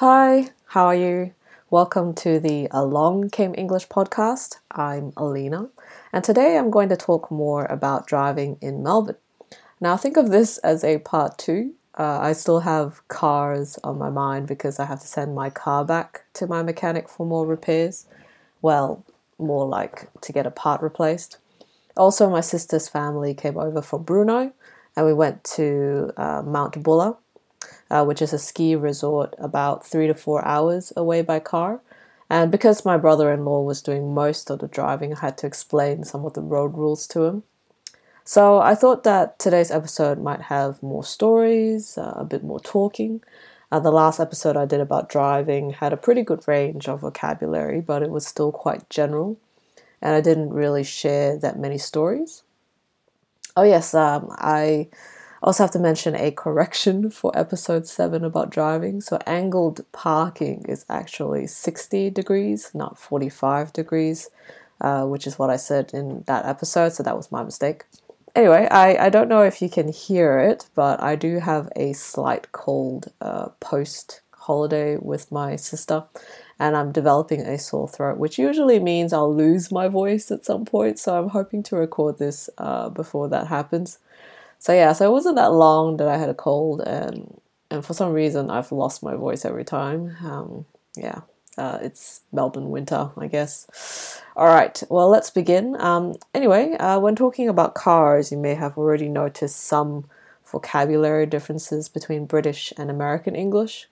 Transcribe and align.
Hi, 0.00 0.48
how 0.68 0.86
are 0.86 0.94
you? 0.94 1.34
Welcome 1.68 2.14
to 2.24 2.40
the 2.40 2.68
Along 2.70 3.28
Came 3.28 3.54
English 3.54 3.88
podcast. 3.88 4.56
I'm 4.70 5.12
Alina, 5.14 5.68
and 6.10 6.24
today 6.24 6.56
I'm 6.56 6.70
going 6.70 6.88
to 6.88 6.96
talk 6.96 7.30
more 7.30 7.66
about 7.66 8.06
driving 8.06 8.56
in 8.62 8.82
Melbourne. 8.82 9.18
Now, 9.78 9.98
think 9.98 10.16
of 10.16 10.30
this 10.30 10.56
as 10.56 10.84
a 10.84 11.00
part 11.00 11.36
two. 11.36 11.74
Uh, 11.98 12.18
I 12.18 12.32
still 12.32 12.60
have 12.60 13.06
cars 13.08 13.78
on 13.84 13.98
my 13.98 14.08
mind 14.08 14.48
because 14.48 14.78
I 14.78 14.86
have 14.86 15.02
to 15.02 15.06
send 15.06 15.34
my 15.34 15.50
car 15.50 15.84
back 15.84 16.24
to 16.32 16.46
my 16.46 16.62
mechanic 16.62 17.06
for 17.06 17.26
more 17.26 17.46
repairs. 17.46 18.06
Well, 18.62 19.04
more 19.38 19.68
like 19.68 20.08
to 20.22 20.32
get 20.32 20.46
a 20.46 20.50
part 20.50 20.80
replaced. 20.80 21.36
Also, 21.94 22.30
my 22.30 22.40
sister's 22.40 22.88
family 22.88 23.34
came 23.34 23.58
over 23.58 23.82
from 23.82 24.04
Brunei 24.04 24.52
and 24.96 25.04
we 25.04 25.12
went 25.12 25.44
to 25.56 26.10
uh, 26.16 26.40
Mount 26.40 26.82
Buller 26.82 27.16
uh, 27.90 28.04
which 28.04 28.22
is 28.22 28.32
a 28.32 28.38
ski 28.38 28.76
resort 28.76 29.34
about 29.38 29.86
three 29.86 30.06
to 30.06 30.14
four 30.14 30.44
hours 30.44 30.92
away 30.96 31.22
by 31.22 31.40
car. 31.40 31.80
And 32.28 32.50
because 32.50 32.84
my 32.84 32.96
brother 32.96 33.32
in 33.32 33.44
law 33.44 33.62
was 33.62 33.82
doing 33.82 34.14
most 34.14 34.50
of 34.50 34.60
the 34.60 34.68
driving, 34.68 35.12
I 35.14 35.20
had 35.20 35.38
to 35.38 35.46
explain 35.46 36.04
some 36.04 36.24
of 36.24 36.34
the 36.34 36.42
road 36.42 36.76
rules 36.76 37.06
to 37.08 37.24
him. 37.24 37.42
So 38.24 38.60
I 38.60 38.76
thought 38.76 39.02
that 39.02 39.38
today's 39.40 39.72
episode 39.72 40.22
might 40.22 40.42
have 40.42 40.82
more 40.82 41.02
stories, 41.02 41.98
uh, 41.98 42.14
a 42.16 42.24
bit 42.24 42.44
more 42.44 42.60
talking. 42.60 43.22
Uh, 43.72 43.80
the 43.80 43.90
last 43.90 44.20
episode 44.20 44.56
I 44.56 44.66
did 44.66 44.80
about 44.80 45.08
driving 45.08 45.70
had 45.70 45.92
a 45.92 45.96
pretty 45.96 46.22
good 46.22 46.46
range 46.46 46.88
of 46.88 47.00
vocabulary, 47.00 47.80
but 47.80 48.02
it 48.02 48.10
was 48.10 48.26
still 48.26 48.52
quite 48.52 48.88
general, 48.90 49.36
and 50.00 50.14
I 50.14 50.20
didn't 50.20 50.52
really 50.52 50.84
share 50.84 51.36
that 51.38 51.58
many 51.58 51.78
stories. 51.78 52.42
Oh, 53.56 53.62
yes, 53.62 53.94
um, 53.94 54.28
I 54.38 54.88
also 55.42 55.64
have 55.64 55.70
to 55.72 55.78
mention 55.78 56.14
a 56.14 56.30
correction 56.30 57.10
for 57.10 57.36
episode 57.36 57.86
7 57.86 58.24
about 58.24 58.50
driving. 58.50 59.00
So, 59.00 59.18
angled 59.26 59.80
parking 59.92 60.64
is 60.68 60.84
actually 60.88 61.46
60 61.46 62.10
degrees, 62.10 62.70
not 62.74 62.98
45 62.98 63.72
degrees, 63.72 64.28
uh, 64.80 65.06
which 65.06 65.26
is 65.26 65.38
what 65.38 65.50
I 65.50 65.56
said 65.56 65.92
in 65.94 66.24
that 66.26 66.44
episode. 66.44 66.92
So, 66.92 67.02
that 67.02 67.16
was 67.16 67.32
my 67.32 67.42
mistake. 67.42 67.84
Anyway, 68.36 68.68
I, 68.70 69.06
I 69.06 69.08
don't 69.08 69.28
know 69.28 69.42
if 69.42 69.60
you 69.60 69.68
can 69.68 69.88
hear 69.88 70.38
it, 70.38 70.68
but 70.74 71.02
I 71.02 71.16
do 71.16 71.38
have 71.40 71.68
a 71.74 71.94
slight 71.94 72.52
cold 72.52 73.10
uh, 73.20 73.48
post 73.60 74.20
holiday 74.32 74.96
with 74.98 75.32
my 75.32 75.56
sister, 75.56 76.04
and 76.58 76.76
I'm 76.76 76.92
developing 76.92 77.40
a 77.40 77.58
sore 77.58 77.88
throat, 77.88 78.18
which 78.18 78.38
usually 78.38 78.78
means 78.78 79.12
I'll 79.12 79.34
lose 79.34 79.72
my 79.72 79.88
voice 79.88 80.30
at 80.30 80.44
some 80.44 80.66
point. 80.66 80.98
So, 80.98 81.18
I'm 81.18 81.30
hoping 81.30 81.62
to 81.64 81.76
record 81.76 82.18
this 82.18 82.50
uh, 82.58 82.90
before 82.90 83.28
that 83.28 83.46
happens. 83.46 83.98
So 84.60 84.74
yeah, 84.74 84.92
so 84.92 85.06
it 85.06 85.12
wasn't 85.12 85.36
that 85.36 85.52
long 85.52 85.96
that 85.96 86.06
I 86.06 86.18
had 86.18 86.28
a 86.28 86.34
cold, 86.34 86.82
and 86.82 87.40
and 87.70 87.84
for 87.84 87.94
some 87.94 88.12
reason 88.12 88.50
I've 88.50 88.70
lost 88.70 89.02
my 89.02 89.14
voice 89.14 89.46
every 89.46 89.64
time. 89.64 90.16
Um, 90.22 90.66
yeah, 90.96 91.22
uh, 91.56 91.78
it's 91.80 92.20
Melbourne 92.30 92.68
winter, 92.68 93.10
I 93.16 93.26
guess. 93.26 94.20
All 94.36 94.46
right, 94.46 94.80
well 94.90 95.08
let's 95.08 95.30
begin. 95.30 95.80
Um, 95.80 96.14
anyway, 96.34 96.76
uh, 96.78 97.00
when 97.00 97.16
talking 97.16 97.48
about 97.48 97.74
cars, 97.74 98.30
you 98.30 98.36
may 98.36 98.54
have 98.54 98.76
already 98.76 99.08
noticed 99.08 99.56
some 99.56 100.04
vocabulary 100.44 101.24
differences 101.24 101.88
between 101.88 102.26
British 102.26 102.72
and 102.76 102.90
American 102.90 103.34
English. 103.34 103.88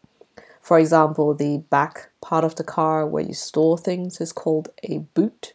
For 0.60 0.78
example, 0.78 1.32
the 1.32 1.64
back 1.70 2.10
part 2.20 2.44
of 2.44 2.56
the 2.56 2.64
car 2.64 3.06
where 3.06 3.24
you 3.24 3.32
store 3.32 3.78
things 3.78 4.20
is 4.20 4.32
called 4.32 4.68
a 4.82 4.98
boot 4.98 5.54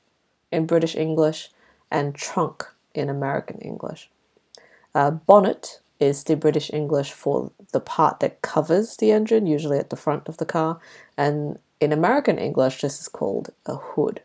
in 0.52 0.66
British 0.66 0.96
English, 0.96 1.52
and 1.92 2.16
trunk 2.16 2.66
in 2.96 3.10
American 3.10 3.60
English. 3.60 4.10
Uh, 4.96 5.12
bonnet 5.12 5.80
is 6.00 6.24
the 6.24 6.36
British 6.36 6.72
English 6.72 7.12
for 7.12 7.52
the 7.72 7.80
part 7.80 8.20
that 8.20 8.42
covers 8.42 8.98
the 8.98 9.12
engine, 9.12 9.48
usually 9.48 9.80
at 9.80 9.90
the 9.90 9.96
front 9.96 10.28
of 10.28 10.38
the 10.38 10.46
car, 10.46 10.80
and 11.18 11.58
in 11.80 11.92
American 11.92 12.38
English, 12.38 12.82
this 12.82 13.00
is 13.02 13.08
called 13.08 13.50
a 13.66 13.76
hood. 13.76 14.22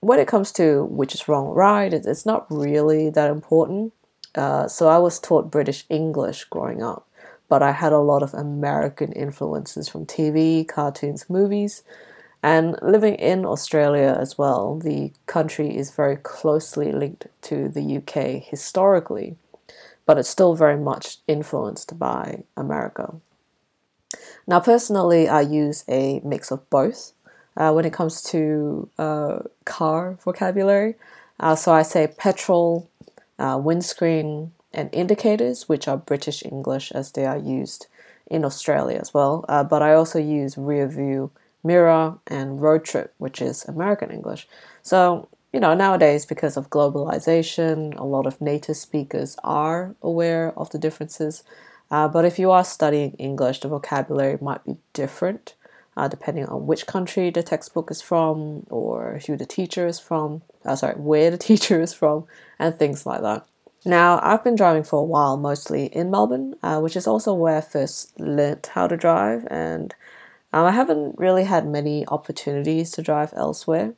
When 0.00 0.18
it 0.18 0.26
comes 0.26 0.50
to 0.52 0.84
which 0.84 1.14
is 1.14 1.28
wrong 1.28 1.46
or 1.46 1.54
right, 1.54 1.92
it's 1.92 2.26
not 2.26 2.46
really 2.50 3.10
that 3.10 3.30
important. 3.30 3.92
Uh, 4.34 4.66
so 4.66 4.88
I 4.88 4.98
was 4.98 5.20
taught 5.20 5.50
British 5.50 5.84
English 5.88 6.44
growing 6.44 6.82
up, 6.82 7.06
but 7.48 7.62
I 7.62 7.72
had 7.72 7.92
a 7.92 7.98
lot 7.98 8.22
of 8.22 8.34
American 8.34 9.12
influences 9.12 9.88
from 9.88 10.06
TV, 10.06 10.66
cartoons, 10.66 11.30
movies, 11.30 11.84
and 12.42 12.76
living 12.82 13.14
in 13.14 13.46
Australia 13.46 14.16
as 14.18 14.36
well. 14.36 14.76
The 14.78 15.12
country 15.26 15.76
is 15.76 15.94
very 15.94 16.16
closely 16.16 16.90
linked 16.90 17.28
to 17.42 17.68
the 17.68 17.98
UK 17.98 18.42
historically 18.42 19.36
but 20.06 20.18
it's 20.18 20.28
still 20.28 20.54
very 20.54 20.76
much 20.76 21.18
influenced 21.26 21.98
by 21.98 22.44
America. 22.56 23.14
Now, 24.46 24.60
personally, 24.60 25.28
I 25.28 25.40
use 25.40 25.84
a 25.88 26.20
mix 26.24 26.50
of 26.50 26.68
both 26.70 27.12
uh, 27.56 27.72
when 27.72 27.84
it 27.84 27.92
comes 27.92 28.22
to 28.22 28.88
uh, 28.98 29.40
car 29.64 30.18
vocabulary. 30.24 30.94
Uh, 31.40 31.54
so 31.54 31.72
I 31.72 31.82
say 31.82 32.06
petrol, 32.06 32.88
uh, 33.38 33.58
windscreen, 33.62 34.52
and 34.72 34.88
indicators, 34.92 35.68
which 35.68 35.86
are 35.86 35.96
British 35.96 36.44
English 36.44 36.92
as 36.92 37.12
they 37.12 37.26
are 37.26 37.36
used 37.36 37.86
in 38.26 38.44
Australia 38.44 38.98
as 38.98 39.12
well. 39.12 39.44
Uh, 39.48 39.62
but 39.64 39.82
I 39.82 39.94
also 39.94 40.18
use 40.18 40.56
rear 40.56 40.88
view 40.88 41.30
mirror 41.62 42.18
and 42.26 42.60
road 42.60 42.84
trip, 42.84 43.14
which 43.18 43.40
is 43.40 43.64
American 43.66 44.10
English. 44.10 44.48
So 44.82 45.28
you 45.52 45.60
know, 45.60 45.74
nowadays, 45.74 46.26
because 46.26 46.56
of 46.56 46.70
globalization, 46.70 47.96
a 47.98 48.04
lot 48.04 48.26
of 48.26 48.40
native 48.40 48.76
speakers 48.76 49.36
are 49.44 49.94
aware 50.02 50.52
of 50.58 50.70
the 50.70 50.78
differences. 50.78 51.44
Uh, 51.90 52.08
but 52.08 52.24
if 52.24 52.38
you 52.38 52.50
are 52.50 52.64
studying 52.64 53.12
English, 53.14 53.60
the 53.60 53.68
vocabulary 53.68 54.38
might 54.40 54.64
be 54.64 54.76
different 54.92 55.54
uh, 55.96 56.08
depending 56.08 56.46
on 56.46 56.66
which 56.66 56.86
country 56.86 57.30
the 57.30 57.42
textbook 57.42 57.90
is 57.90 58.00
from 58.00 58.66
or 58.70 59.20
who 59.26 59.36
the 59.36 59.46
teacher 59.46 59.86
is 59.86 59.98
from, 59.98 60.42
uh, 60.64 60.76
sorry, 60.76 60.94
where 60.94 61.30
the 61.30 61.38
teacher 61.48 61.80
is 61.80 61.92
from, 61.92 62.24
and 62.58 62.78
things 62.78 63.06
like 63.06 63.22
that. 63.22 63.46
Now, 63.84 64.20
I've 64.22 64.44
been 64.44 64.54
driving 64.54 64.84
for 64.84 65.00
a 65.00 65.04
while, 65.04 65.36
mostly 65.36 65.86
in 65.86 66.10
Melbourne, 66.10 66.54
uh, 66.62 66.80
which 66.80 66.96
is 66.96 67.06
also 67.06 67.34
where 67.34 67.56
I 67.56 67.60
first 67.60 68.18
learnt 68.18 68.68
how 68.68 68.86
to 68.86 68.96
drive, 68.96 69.46
and 69.50 69.94
um, 70.52 70.66
I 70.66 70.70
haven't 70.70 71.18
really 71.18 71.44
had 71.44 71.66
many 71.66 72.06
opportunities 72.06 72.92
to 72.92 73.02
drive 73.02 73.32
elsewhere. 73.36 73.94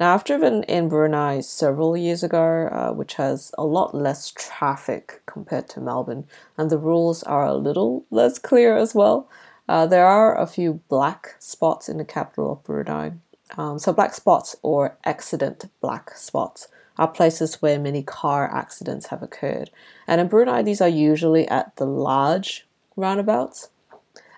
Now, 0.00 0.14
I've 0.14 0.24
driven 0.24 0.62
in 0.62 0.88
Brunei 0.88 1.42
several 1.42 1.94
years 1.94 2.22
ago, 2.22 2.70
uh, 2.72 2.90
which 2.90 3.14
has 3.14 3.52
a 3.58 3.66
lot 3.66 3.94
less 3.94 4.30
traffic 4.30 5.20
compared 5.26 5.68
to 5.68 5.80
Melbourne, 5.80 6.24
and 6.56 6.70
the 6.70 6.78
rules 6.78 7.22
are 7.24 7.44
a 7.44 7.52
little 7.52 8.06
less 8.10 8.38
clear 8.38 8.78
as 8.78 8.94
well. 8.94 9.28
Uh, 9.68 9.86
there 9.86 10.06
are 10.06 10.40
a 10.40 10.46
few 10.46 10.80
black 10.88 11.36
spots 11.38 11.86
in 11.86 11.98
the 11.98 12.04
capital 12.06 12.52
of 12.52 12.64
Brunei. 12.64 13.12
Um, 13.58 13.78
so, 13.78 13.92
black 13.92 14.14
spots 14.14 14.56
or 14.62 14.96
accident 15.04 15.66
black 15.82 16.16
spots 16.16 16.68
are 16.96 17.08
places 17.08 17.60
where 17.60 17.78
many 17.78 18.02
car 18.02 18.50
accidents 18.50 19.08
have 19.08 19.22
occurred. 19.22 19.70
And 20.06 20.18
in 20.18 20.28
Brunei, 20.28 20.62
these 20.62 20.80
are 20.80 20.88
usually 20.88 21.46
at 21.48 21.76
the 21.76 21.84
large 21.84 22.66
roundabouts. 22.96 23.68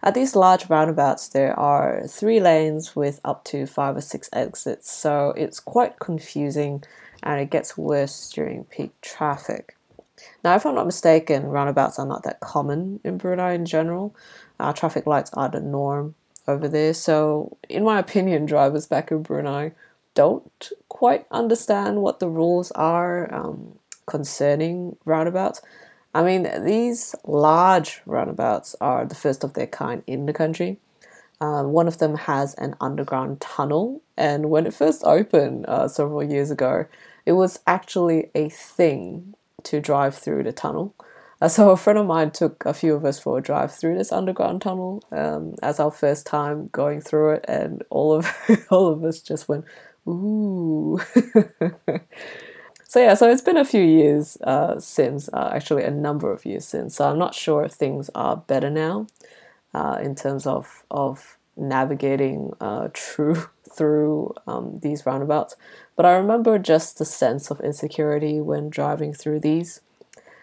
At 0.04 0.14
these 0.14 0.34
large 0.34 0.68
roundabouts, 0.68 1.28
there 1.28 1.58
are 1.58 2.06
three 2.08 2.40
lanes 2.40 2.96
with 2.96 3.20
up 3.24 3.44
to 3.44 3.66
five 3.66 3.96
or 3.96 4.00
six 4.00 4.28
exits, 4.32 4.90
so 4.90 5.32
it's 5.36 5.60
quite 5.60 6.00
confusing 6.00 6.82
and 7.22 7.40
it 7.40 7.50
gets 7.50 7.78
worse 7.78 8.28
during 8.30 8.64
peak 8.64 8.90
traffic. 9.00 9.76
Now, 10.42 10.56
if 10.56 10.66
I'm 10.66 10.74
not 10.74 10.86
mistaken, 10.86 11.44
roundabouts 11.46 12.00
are 12.00 12.06
not 12.06 12.24
that 12.24 12.40
common 12.40 12.98
in 13.04 13.16
Brunei 13.16 13.52
in 13.52 13.64
general. 13.64 14.14
Uh, 14.58 14.72
traffic 14.72 15.06
lights 15.06 15.30
are 15.34 15.48
the 15.48 15.60
norm 15.60 16.16
over 16.48 16.66
there, 16.66 16.94
so 16.94 17.56
in 17.68 17.84
my 17.84 18.00
opinion, 18.00 18.46
drivers 18.52 18.86
back 18.86 19.12
in 19.12 19.22
Brunei 19.22 19.72
don't 20.14 20.72
quite 20.88 21.26
understand 21.30 22.02
what 22.02 22.18
the 22.18 22.28
rules 22.28 22.70
are 22.72 23.32
um, 23.32 23.78
concerning 24.06 24.96
roundabouts. 25.04 25.62
I 26.14 26.22
mean, 26.22 26.64
these 26.64 27.14
large 27.24 28.02
roundabouts 28.06 28.76
are 28.80 29.04
the 29.06 29.14
first 29.14 29.44
of 29.44 29.54
their 29.54 29.66
kind 29.66 30.02
in 30.06 30.26
the 30.26 30.32
country. 30.32 30.78
Uh, 31.40 31.64
one 31.64 31.88
of 31.88 31.98
them 31.98 32.16
has 32.16 32.54
an 32.54 32.76
underground 32.80 33.40
tunnel, 33.40 34.02
and 34.16 34.50
when 34.50 34.66
it 34.66 34.74
first 34.74 35.02
opened 35.04 35.66
uh, 35.66 35.88
several 35.88 36.22
years 36.22 36.50
ago, 36.50 36.86
it 37.26 37.32
was 37.32 37.60
actually 37.66 38.30
a 38.34 38.48
thing 38.48 39.34
to 39.64 39.80
drive 39.80 40.14
through 40.14 40.44
the 40.44 40.52
tunnel. 40.52 40.94
Uh, 41.40 41.48
so 41.48 41.70
a 41.70 41.76
friend 41.76 41.98
of 41.98 42.06
mine 42.06 42.30
took 42.30 42.64
a 42.66 42.74
few 42.74 42.94
of 42.94 43.04
us 43.04 43.18
for 43.18 43.38
a 43.38 43.42
drive 43.42 43.74
through 43.74 43.98
this 43.98 44.12
underground 44.12 44.62
tunnel 44.62 45.02
um, 45.12 45.54
as 45.62 45.80
our 45.80 45.90
first 45.90 46.26
time 46.26 46.68
going 46.72 47.00
through 47.00 47.32
it, 47.34 47.44
and 47.48 47.82
all 47.90 48.12
of 48.12 48.28
all 48.70 48.88
of 48.88 49.04
us 49.04 49.20
just 49.20 49.48
went, 49.48 49.64
"Ooh." 50.08 51.00
so 52.92 53.00
yeah, 53.00 53.14
so 53.14 53.30
it's 53.30 53.40
been 53.40 53.56
a 53.56 53.64
few 53.64 53.82
years 53.82 54.36
uh, 54.42 54.78
since, 54.78 55.30
uh, 55.32 55.50
actually 55.54 55.82
a 55.82 55.90
number 55.90 56.30
of 56.30 56.44
years 56.44 56.66
since. 56.66 56.96
So 56.96 57.08
I'm 57.08 57.18
not 57.18 57.34
sure 57.34 57.64
if 57.64 57.72
things 57.72 58.10
are 58.14 58.36
better 58.36 58.68
now 58.68 59.06
uh, 59.72 59.98
in 60.02 60.14
terms 60.14 60.46
of 60.46 60.84
of 60.90 61.38
navigating 61.56 62.52
uh, 62.60 62.88
through 62.94 63.48
through 63.74 64.34
um, 64.46 64.78
these 64.82 65.06
roundabouts. 65.06 65.56
But 65.96 66.04
I 66.04 66.12
remember 66.16 66.58
just 66.58 66.98
the 66.98 67.06
sense 67.06 67.50
of 67.50 67.62
insecurity 67.62 68.42
when 68.42 68.68
driving 68.68 69.14
through 69.14 69.40
these, 69.40 69.80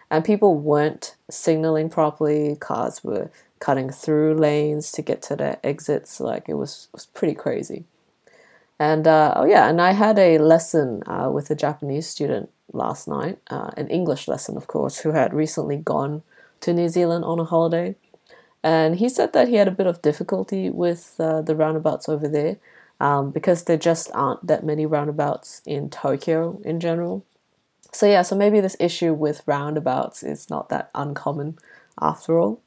and 0.09 0.25
people 0.25 0.55
weren't 0.55 1.17
signaling 1.29 1.87
properly. 1.87 2.55
Cars 2.59 3.03
were 3.03 3.29
cutting 3.59 3.91
through 3.91 4.33
lanes 4.33 4.91
to 4.93 5.03
get 5.03 5.21
to 5.21 5.35
their 5.35 5.59
exits. 5.63 6.19
Like 6.19 6.49
it 6.49 6.55
was, 6.55 6.87
it 6.91 6.97
was 6.97 7.05
pretty 7.05 7.35
crazy. 7.35 7.83
And 8.79 9.07
uh, 9.07 9.33
oh 9.35 9.45
yeah, 9.45 9.67
and 9.69 9.81
I 9.81 9.91
had 9.91 10.17
a 10.17 10.37
lesson 10.37 11.03
uh, 11.05 11.29
with 11.31 11.49
a 11.49 11.55
Japanese 11.55 12.07
student 12.07 12.49
last 12.71 13.07
night, 13.07 13.39
uh, 13.49 13.71
an 13.75 13.87
English 13.89 14.27
lesson, 14.27 14.55
of 14.55 14.67
course, 14.67 14.99
who 14.99 15.11
had 15.11 15.33
recently 15.33 15.77
gone 15.77 16.23
to 16.61 16.73
New 16.73 16.87
Zealand 16.87 17.25
on 17.25 17.39
a 17.39 17.43
holiday. 17.43 17.95
And 18.63 18.95
he 18.97 19.09
said 19.09 19.33
that 19.33 19.47
he 19.47 19.55
had 19.55 19.67
a 19.67 19.71
bit 19.71 19.87
of 19.87 20.01
difficulty 20.01 20.69
with 20.69 21.15
uh, 21.19 21.41
the 21.41 21.55
roundabouts 21.55 22.09
over 22.09 22.27
there 22.27 22.57
um, 22.99 23.31
because 23.31 23.63
there 23.63 23.77
just 23.77 24.11
aren't 24.13 24.45
that 24.47 24.65
many 24.65 24.85
roundabouts 24.85 25.61
in 25.65 25.89
Tokyo 25.89 26.61
in 26.65 26.79
general. 26.79 27.25
So 27.91 28.05
yeah, 28.05 28.21
so 28.21 28.35
maybe 28.35 28.59
this 28.59 28.75
issue 28.79 29.13
with 29.13 29.41
roundabouts 29.45 30.23
is 30.23 30.49
not 30.49 30.69
that 30.69 30.91
uncommon 30.93 31.57
after 31.99 32.37
all. 32.37 32.61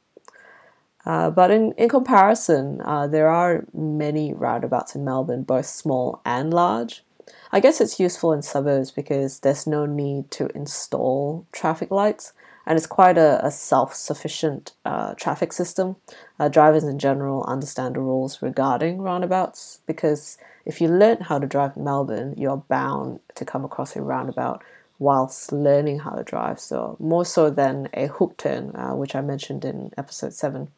Uh, 1.05 1.29
but 1.29 1.51
in, 1.51 1.73
in 1.73 1.89
comparison, 1.89 2.81
uh, 2.85 3.07
there 3.07 3.27
are 3.27 3.65
many 3.73 4.33
roundabouts 4.33 4.95
in 4.95 5.03
Melbourne, 5.03 5.43
both 5.43 5.65
small 5.65 6.21
and 6.25 6.53
large. 6.53 7.03
I 7.51 7.59
guess 7.59 7.81
it's 7.81 7.99
useful 7.99 8.33
in 8.33 8.41
suburbs 8.41 8.91
because 8.91 9.39
there's 9.39 9.67
no 9.67 9.85
need 9.85 10.31
to 10.31 10.47
install 10.55 11.45
traffic 11.51 11.91
lights 11.91 12.33
and 12.65 12.77
it's 12.77 12.87
quite 12.87 13.17
a, 13.17 13.45
a 13.45 13.51
self 13.51 13.93
sufficient 13.93 14.73
uh, 14.85 15.13
traffic 15.15 15.53
system. 15.53 15.97
Uh, 16.39 16.47
drivers 16.47 16.83
in 16.83 16.97
general 16.97 17.43
understand 17.43 17.95
the 17.95 17.99
rules 17.99 18.41
regarding 18.41 19.01
roundabouts 19.01 19.81
because 19.85 20.37
if 20.65 20.79
you 20.79 20.87
learn 20.87 21.21
how 21.21 21.39
to 21.39 21.47
drive 21.47 21.75
in 21.75 21.83
Melbourne, 21.83 22.33
you're 22.37 22.57
bound 22.57 23.19
to 23.35 23.45
come 23.45 23.65
across 23.65 23.95
a 23.95 24.01
roundabout 24.01 24.63
whilst 24.97 25.51
learning 25.51 25.99
how 25.99 26.11
to 26.11 26.23
drive. 26.23 26.59
So, 26.59 26.95
more 26.99 27.25
so 27.25 27.49
than 27.49 27.89
a 27.93 28.07
hook 28.07 28.37
turn, 28.37 28.73
uh, 28.75 28.95
which 28.95 29.15
I 29.15 29.21
mentioned 29.21 29.65
in 29.65 29.91
episode 29.97 30.33
7. 30.33 30.69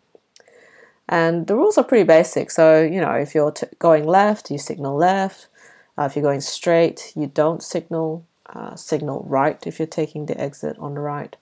And 1.07 1.47
the 1.47 1.55
rules 1.55 1.77
are 1.77 1.83
pretty 1.83 2.03
basic. 2.03 2.49
So, 2.49 2.81
you 2.81 2.99
know, 2.99 3.11
if 3.11 3.35
you're 3.35 3.51
t- 3.51 3.67
going 3.79 4.05
left, 4.05 4.49
you 4.49 4.57
signal 4.57 4.95
left. 4.95 5.47
Uh, 5.97 6.03
if 6.03 6.15
you're 6.15 6.23
going 6.23 6.41
straight, 6.41 7.13
you 7.15 7.27
don't 7.27 7.61
signal. 7.63 8.25
Uh, 8.47 8.75
signal 8.75 9.25
right 9.27 9.65
if 9.65 9.79
you're 9.79 9.87
taking 9.87 10.27
the 10.27 10.39
exit 10.39 10.77
on 10.77 10.93
the 10.93 10.99
right. 10.99 11.35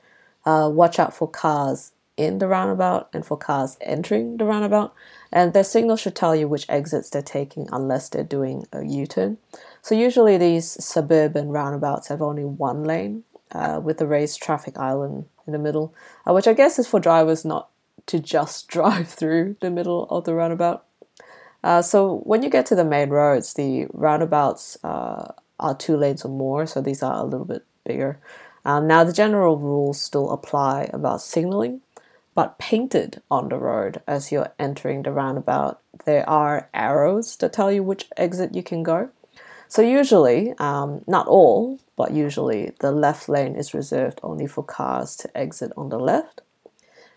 Uh, 0.45 0.69
watch 0.73 0.99
out 0.99 1.13
for 1.13 1.27
cars 1.27 1.91
in 2.15 2.39
the 2.39 2.47
roundabout 2.47 3.09
and 3.13 3.25
for 3.25 3.37
cars 3.37 3.77
entering 3.81 4.37
the 4.37 4.45
roundabout. 4.45 4.93
And 5.31 5.51
their 5.51 5.65
signal 5.65 5.97
should 5.97 6.15
tell 6.15 6.33
you 6.33 6.47
which 6.47 6.65
exits 6.69 7.09
they're 7.09 7.21
taking 7.21 7.67
unless 7.73 8.07
they're 8.07 8.23
doing 8.23 8.65
a 8.71 8.85
U 8.85 9.05
turn. 9.05 9.37
So, 9.81 9.95
usually, 9.95 10.37
these 10.37 10.83
suburban 10.83 11.49
roundabouts 11.49 12.07
have 12.07 12.21
only 12.21 12.45
one 12.45 12.85
lane 12.85 13.25
uh, 13.51 13.81
with 13.83 13.99
a 14.01 14.07
raised 14.07 14.41
traffic 14.41 14.77
island 14.77 15.25
in 15.45 15.53
the 15.53 15.59
middle, 15.59 15.93
uh, 16.27 16.33
which 16.33 16.47
I 16.47 16.53
guess 16.53 16.79
is 16.79 16.87
for 16.87 16.99
drivers 16.99 17.43
not 17.43 17.69
to 18.07 18.19
just 18.19 18.67
drive 18.75 19.07
through 19.07 19.57
the 19.61 19.71
middle 19.71 20.05
of 20.09 20.25
the 20.25 20.33
roundabout. 20.33 20.85
Uh, 21.63 21.81
so 21.81 22.17
when 22.25 22.43
you 22.43 22.49
get 22.49 22.65
to 22.65 22.75
the 22.75 22.83
main 22.83 23.09
roads, 23.09 23.53
the 23.53 23.87
roundabouts 23.93 24.77
uh, 24.83 25.31
are 25.59 25.75
two 25.75 25.95
lanes 25.95 26.25
or 26.25 26.29
more, 26.29 26.65
so 26.65 26.81
these 26.81 27.01
are 27.01 27.15
a 27.15 27.23
little 27.23 27.45
bit 27.45 27.65
bigger. 27.85 28.19
Um, 28.65 28.87
now, 28.87 29.03
the 29.03 29.13
general 29.13 29.57
rules 29.57 30.01
still 30.01 30.31
apply 30.31 30.89
about 30.93 31.21
signaling, 31.21 31.81
but 32.33 32.57
painted 32.57 33.21
on 33.29 33.49
the 33.49 33.57
road 33.57 34.01
as 34.07 34.31
you're 34.31 34.53
entering 34.57 35.03
the 35.03 35.11
roundabout, 35.11 35.79
there 36.05 36.27
are 36.29 36.69
arrows 36.73 37.35
that 37.37 37.53
tell 37.53 37.71
you 37.71 37.83
which 37.83 38.07
exit 38.17 38.55
you 38.55 38.63
can 38.63 38.83
go. 38.83 39.09
So, 39.67 39.81
usually, 39.81 40.53
um, 40.59 41.03
not 41.07 41.27
all, 41.27 41.79
but 41.97 42.11
usually, 42.13 42.73
the 42.79 42.91
left 42.91 43.27
lane 43.27 43.55
is 43.55 43.73
reserved 43.73 44.19
only 44.23 44.47
for 44.47 44.63
cars 44.63 45.15
to 45.17 45.37
exit 45.37 45.71
on 45.75 45.89
the 45.89 45.99
left, 45.99 46.41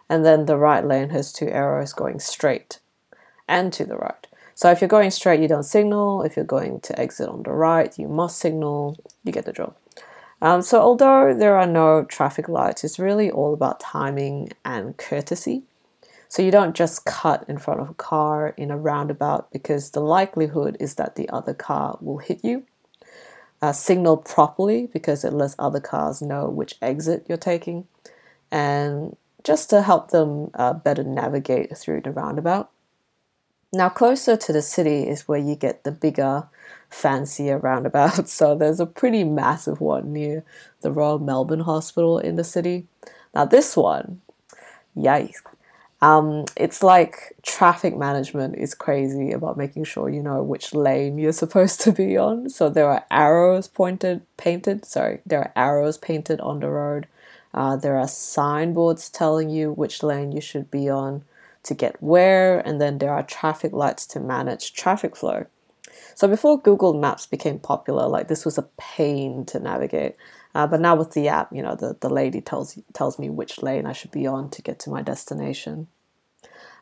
and 0.09 0.25
then 0.25 0.47
the 0.47 0.57
right 0.57 0.85
lane 0.85 1.11
has 1.11 1.33
two 1.33 1.49
arrows 1.49 1.93
going 1.93 2.21
straight 2.21 2.81
and 3.49 3.73
to 3.73 3.85
the 3.85 3.97
right. 3.97 4.27
So 4.55 4.71
if 4.71 4.81
you're 4.81 4.89
going 4.89 5.11
straight, 5.11 5.41
you 5.41 5.49
don't 5.49 5.65
signal. 5.65 6.23
If 6.23 6.37
you're 6.37 6.45
going 6.45 6.81
to 6.81 6.99
exit 6.99 7.29
on 7.29 7.43
the 7.43 7.53
right, 7.53 7.97
you 7.99 8.09
must 8.09 8.39
signal. 8.39 8.97
You 9.23 9.33
get 9.33 9.45
the 9.45 9.53
drill. 9.53 9.77
Um, 10.41 10.63
so 10.63 10.81
although 10.81 11.35
there 11.35 11.57
are 11.57 11.67
no 11.67 12.05
traffic 12.05 12.49
lights, 12.49 12.85
it's 12.85 12.99
really 12.99 13.31
all 13.31 13.55
about 13.55 13.81
timing 13.81 14.51
and 14.65 14.97
courtesy. 14.97 15.65
So 16.29 16.43
you 16.43 16.51
don't 16.51 16.75
just 16.75 17.05
cut 17.05 17.45
in 17.49 17.59
front 17.59 17.81
of 17.81 17.91
a 17.91 17.95
car 17.95 18.55
in 18.57 18.71
a 18.71 18.77
roundabout 18.77 19.51
because 19.53 19.91
the 19.91 20.01
likelihood 20.01 20.77
is 20.81 20.95
that 20.95 21.15
the 21.15 21.29
other 21.31 21.55
car 21.55 21.99
will 22.01 22.19
hit 22.19 22.45
you. 22.45 22.65
Uh, 23.63 23.73
signal 23.73 24.19
properly 24.19 24.87
because 24.93 25.25
it 25.25 25.33
lets 25.33 25.57
other 25.59 25.81
cars 25.81 26.21
know 26.21 26.49
which 26.49 26.75
exit 26.83 27.25
you're 27.29 27.39
taking. 27.39 27.87
And 28.51 29.17
just 29.47 29.71
to 29.71 29.81
help 29.81 30.11
them 30.11 30.51
uh, 30.55 30.73
better 30.73 31.05
navigate 31.05 31.79
through 31.79 32.01
the 32.01 32.11
roundabout. 32.11 32.69
Now, 33.73 33.89
closer 33.89 34.37
to 34.37 34.53
the 34.53 34.61
city 34.61 35.09
is 35.09 35.29
where 35.29 35.39
you 35.39 35.55
get 35.55 35.85
the 35.85 35.93
bigger, 35.93 36.49
fancier 36.91 37.57
roundabouts. 37.57 38.33
So, 38.39 38.57
there's 38.57 38.81
a 38.81 38.87
pretty 38.87 39.23
massive 39.23 39.81
one 39.81 40.13
near 40.13 40.45
the 40.81 40.91
Royal 40.91 41.21
Melbourne 41.21 41.61
Hospital 41.61 42.19
in 42.19 42.35
the 42.35 42.43
city. 42.43 42.89
Now, 43.35 43.45
this 43.45 43.77
one, 43.77 44.21
yikes. 44.97 45.43
Um, 46.03 46.45
it's 46.57 46.83
like 46.83 47.37
traffic 47.43 47.97
management 47.97 48.57
is 48.57 48.75
crazy 48.75 49.31
about 49.31 49.57
making 49.57 49.85
sure 49.85 50.11
you 50.11 50.23
know 50.23 50.43
which 50.43 50.75
lane 50.75 51.19
you're 51.19 51.33
supposed 51.33 51.81
to 51.83 51.93
be 51.93 52.17
on. 52.17 52.51
So 52.51 52.69
there 52.69 52.91
are 52.91 53.05
arrows 53.13 53.69
pointed, 53.69 54.23
painted. 54.37 54.85
Sorry, 54.85 55.21
there 55.25 55.41
are 55.41 55.53
arrows 55.55 55.99
painted 55.99 56.41
on 56.41 56.61
the 56.61 56.69
road 56.69 57.07
uh, 57.57 57.75
there 57.75 57.97
are 57.97 58.07
signboards 58.07 59.09
telling 59.09 59.49
you 59.49 59.73
which 59.73 60.03
lane 60.03 60.31
you 60.31 60.41
should 60.41 60.71
be 60.71 60.89
on 60.89 61.25
to 61.63 61.75
get 61.75 62.01
where, 62.03 62.61
and 62.61 62.81
then 62.81 62.99
there 62.99 63.13
are 63.13 63.23
traffic 63.23 63.73
lights 63.73 64.07
to 64.07 64.21
manage 64.21 64.75
traffic 64.75 65.17
flow. 65.17 65.47
So 66.15 66.29
before 66.29 66.61
Google 66.61 66.95
Maps 66.95 67.27
became 67.27 67.59
popular, 67.59 68.07
like 68.07 68.29
this 68.29 68.45
was 68.45 68.59
a 68.59 68.69
pain 68.79 69.45
to 69.47 69.59
navigate. 69.59 70.17
Uh, 70.55 70.67
but 70.67 70.81
now 70.81 70.95
with 70.95 71.13
the 71.13 71.29
app, 71.29 71.53
you 71.53 71.63
know, 71.63 71.75
the, 71.75 71.97
the 72.01 72.09
lady 72.09 72.41
tells 72.41 72.79
tells 72.95 73.19
me 73.19 73.29
which 73.29 73.63
lane 73.63 73.87
I 73.87 73.93
should 73.93 74.11
be 74.11 74.27
on 74.27 74.49
to 74.51 74.63
get 74.63 74.79
to 74.81 74.91
my 74.91 75.03
destination. 75.03 75.89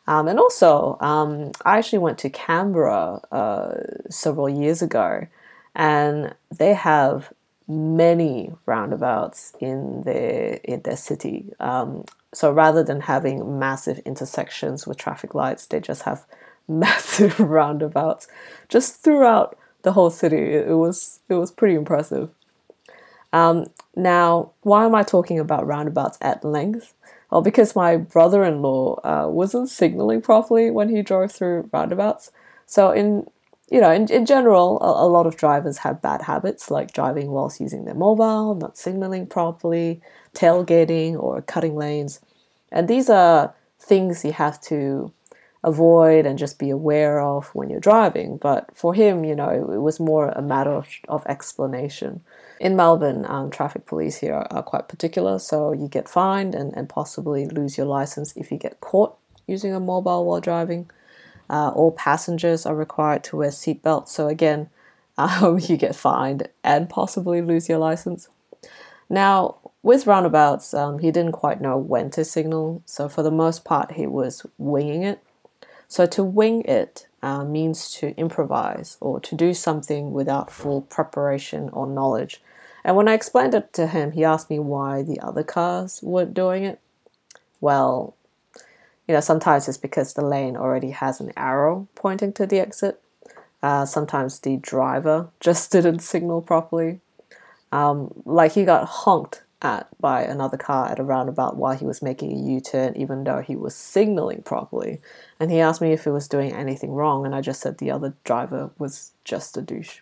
Um, 0.07 0.29
and 0.29 0.39
also, 0.39 0.99
um, 1.01 1.53
I 1.65 1.79
actually 1.79 2.01
went 2.01 2.19
to 2.19 2.31
Canberra 2.31 3.21
uh, 3.33 3.75
several 4.11 4.49
years 4.49 4.83
ago, 4.83 5.27
and 5.75 6.35
they 6.57 6.75
have 6.75 7.33
many 7.67 8.53
roundabouts 8.67 9.55
in 9.61 10.03
their 10.03 10.61
in 10.65 10.83
their 10.83 10.97
city. 10.97 11.53
Um, 11.61 12.05
so 12.33 12.51
rather 12.53 12.83
than 12.83 13.03
having 13.03 13.59
massive 13.59 13.99
intersections 14.01 14.87
with 14.87 14.99
traffic 14.99 15.35
lights, 15.35 15.67
they 15.67 15.81
just 15.81 16.03
have 16.03 16.27
massive 16.69 17.39
roundabouts 17.41 18.27
just 18.69 19.03
throughout 19.03 19.57
the 19.83 19.93
whole 19.93 20.11
city. 20.11 20.37
It, 20.37 20.69
it 20.69 20.75
was 20.75 21.21
it 21.29 21.35
was 21.35 21.51
pretty 21.51 21.75
impressive. 21.75 22.31
Um, 23.33 23.67
now, 23.97 24.53
why 24.63 24.85
am 24.85 24.95
I 24.95 25.03
talking 25.03 25.41
about 25.41 25.67
roundabouts 25.67 26.19
at 26.21 26.45
length? 26.45 26.95
Well, 27.31 27.43
because 27.43 27.75
my 27.75 27.97
brother-in-law 27.97 29.01
uh, 29.03 29.29
wasn't 29.29 29.69
signaling 29.69 30.23
properly 30.23 30.71
when 30.71 30.89
he 30.89 31.03
drove 31.03 31.33
through 31.33 31.69
roundabouts. 31.73 32.31
So 32.67 32.93
in 32.93 33.27
you 33.71 33.81
know, 33.81 33.91
in, 33.91 34.11
in 34.11 34.27
general, 34.27 34.79
a, 34.83 35.07
a, 35.07 35.09
lot 35.09 35.27
of 35.27 35.37
drivers 35.37 35.79
have 35.79 36.03
bad 36.03 36.23
habits 36.23 36.71
like 36.71 36.93
driving 36.93 37.31
whilst 37.31 37.61
using 37.61 37.85
their 37.85 37.95
mobile, 37.95 38.55
not 38.55 38.77
signaling 38.77 39.27
properly, 39.27 40.03
tailgating, 40.35 41.19
or 41.19 41.41
cutting 41.43 41.75
lanes. 41.75 42.21
And 42.71 42.89
these 42.89 43.09
are 43.09 43.55
things 43.81 44.25
you 44.25 44.33
have 44.33 44.61
to 44.63 45.13
avoid 45.63 46.27
and 46.27 46.39
just 46.39 46.59
be 46.59 46.69
aware 46.69 47.21
of 47.21 47.47
when 47.55 47.71
you're 47.71 47.81
driving. 47.81 48.37
But 48.37 48.69
for 48.77 48.95
him, 48.95 49.25
you 49.25 49.35
know, 49.35 49.49
it, 49.49 49.75
it 49.75 49.79
was 49.79 49.99
more 49.99 50.29
a 50.29 50.43
matter 50.43 50.73
of, 50.73 50.87
of 51.09 51.25
explanation. 51.27 52.21
In 52.61 52.77
Melbourne, 52.77 53.25
um, 53.27 53.51
traffic 53.51 53.87
police 53.87 54.17
here 54.17 54.35
are, 54.35 54.47
are 54.51 54.63
quite 54.63 54.89
particular, 54.89 55.39
so 55.39 55.73
you 55.73 55.89
get 55.89 56.09
fined 56.09 56.55
and, 56.55 56.75
and 56.77 56.89
possibly 56.89 57.47
lose 57.47 57.77
your 57.77 57.87
license 57.87 58.37
if 58.37 58.53
you 58.53 58.59
get 58.59 58.81
caught 58.81 59.17
using 59.47 59.75
a 59.75 59.81
mobile 59.81 60.25
while 60.25 60.41
driving. 60.41 60.91
Uh, 61.49 61.71
all 61.71 61.93
passengers 61.93 62.67
are 62.67 62.75
required 62.75 63.25
to 63.25 63.37
wear 63.37 63.51
seatbelts. 63.51 64.09
So 64.09 64.29
again, 64.29 64.71
um, 65.19 65.59
you 65.61 65.77
get 65.77 65.95
fined 65.95 66.49
and 66.63 66.89
possibly 66.89 67.41
lose 67.41 67.69
your 67.69 67.79
license. 67.79 68.29
Now, 69.09 69.59
with 69.83 70.07
roundabouts, 70.07 70.73
um, 70.73 70.99
he 70.99 71.11
didn't 71.11 71.33
quite 71.33 71.61
know 71.61 71.77
when 71.77 72.11
to 72.11 72.25
signal, 72.25 72.83
so 72.87 73.09
for 73.09 73.23
the 73.23 73.31
most 73.31 73.65
part, 73.65 73.93
he 73.93 74.07
was 74.07 74.47
winging 74.57 75.03
it. 75.03 75.21
So, 75.89 76.07
to 76.07 76.25
wing 76.25 76.63
it 76.63 77.07
uh, 77.23 77.45
means 77.45 77.91
to 77.93 78.17
improvise 78.17 78.97
or 79.01 79.21
to 79.21 79.35
do 79.35 79.53
something 79.53 80.13
without 80.13 80.51
full 80.51 80.81
preparation 80.83 81.69
or 81.73 81.87
knowledge. 81.87 82.41
And 82.83 82.97
when 82.97 83.09
I 83.09 83.15
explained 83.15 83.55
it 83.55 83.73
to 83.75 83.87
him, 83.87 84.13
he 84.13 84.25
asked 84.25 84.51
me 84.51 84.59
why 84.59 85.03
the 85.03 85.21
other 85.21 85.43
cars 85.43 86.01
weren't 86.03 86.35
doing 86.35 86.65
it. 86.65 86.81
Well, 87.61 88.15
you 89.07 89.15
know, 89.15 89.21
sometimes 89.21 89.69
it's 89.69 89.79
because 89.79 90.15
the 90.15 90.25
lane 90.25 90.57
already 90.57 90.91
has 90.91 91.21
an 91.21 91.33
arrow 91.37 91.89
pointing 91.95 92.33
to 92.35 92.47
the 92.47 92.59
exit. 92.59 93.01
Uh, 93.63 93.85
sometimes 93.87 94.41
the 94.41 94.57
driver 94.57 95.29
just 95.41 95.73
didn't 95.73 96.01
signal 96.01 96.43
properly. 96.43 97.01
Um, 97.73 98.13
like 98.25 98.53
he 98.53 98.65
got 98.65 98.87
honked 98.87 99.43
at 99.63 99.89
by 99.99 100.23
another 100.23 100.59
car 100.59 100.89
at 100.91 100.99
a 100.99 101.03
roundabout 101.03 101.57
while 101.57 101.75
he 101.77 101.87
was 101.87 102.03
making 102.03 102.33
a 102.33 102.41
U 102.55 102.61
turn, 102.61 102.95
even 102.97 103.25
though 103.25 103.41
he 103.41 103.57
was 103.57 103.75
signaling 103.75 104.43
properly. 104.43 105.01
And 105.41 105.51
he 105.51 105.61
asked 105.61 105.81
me 105.81 105.93
if 105.93 106.05
he 106.05 106.11
was 106.11 106.29
doing 106.29 106.53
anything 106.53 106.93
wrong, 106.93 107.25
and 107.25 107.35
I 107.35 107.41
just 107.41 107.61
said 107.61 107.79
the 107.79 107.91
other 107.91 108.15
driver 108.25 108.71
was 108.79 109.13
just 109.25 109.57
a 109.57 109.63
douche. 109.63 110.01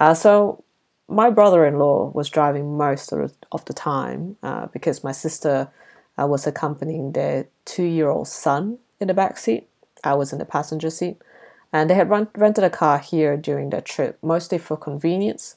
Uh, 0.00 0.14
so 0.14 0.64
my 1.08 1.30
brother-in-law 1.30 2.10
was 2.10 2.28
driving 2.28 2.76
most 2.76 3.12
of 3.12 3.64
the 3.64 3.72
time 3.72 4.36
uh, 4.42 4.66
because 4.66 5.04
my 5.04 5.12
sister 5.12 5.68
uh, 6.20 6.26
was 6.26 6.46
accompanying 6.46 7.12
their 7.12 7.46
two-year-old 7.64 8.28
son 8.28 8.78
in 9.00 9.08
the 9.08 9.14
back 9.14 9.38
seat. 9.38 9.68
I 10.04 10.14
was 10.14 10.32
in 10.32 10.38
the 10.38 10.44
passenger 10.44 10.90
seat, 10.90 11.20
and 11.72 11.90
they 11.90 11.94
had 11.94 12.10
rent- 12.10 12.30
rented 12.36 12.64
a 12.64 12.70
car 12.70 12.98
here 12.98 13.36
during 13.36 13.70
their 13.70 13.80
trip, 13.80 14.18
mostly 14.22 14.58
for 14.58 14.76
convenience. 14.76 15.56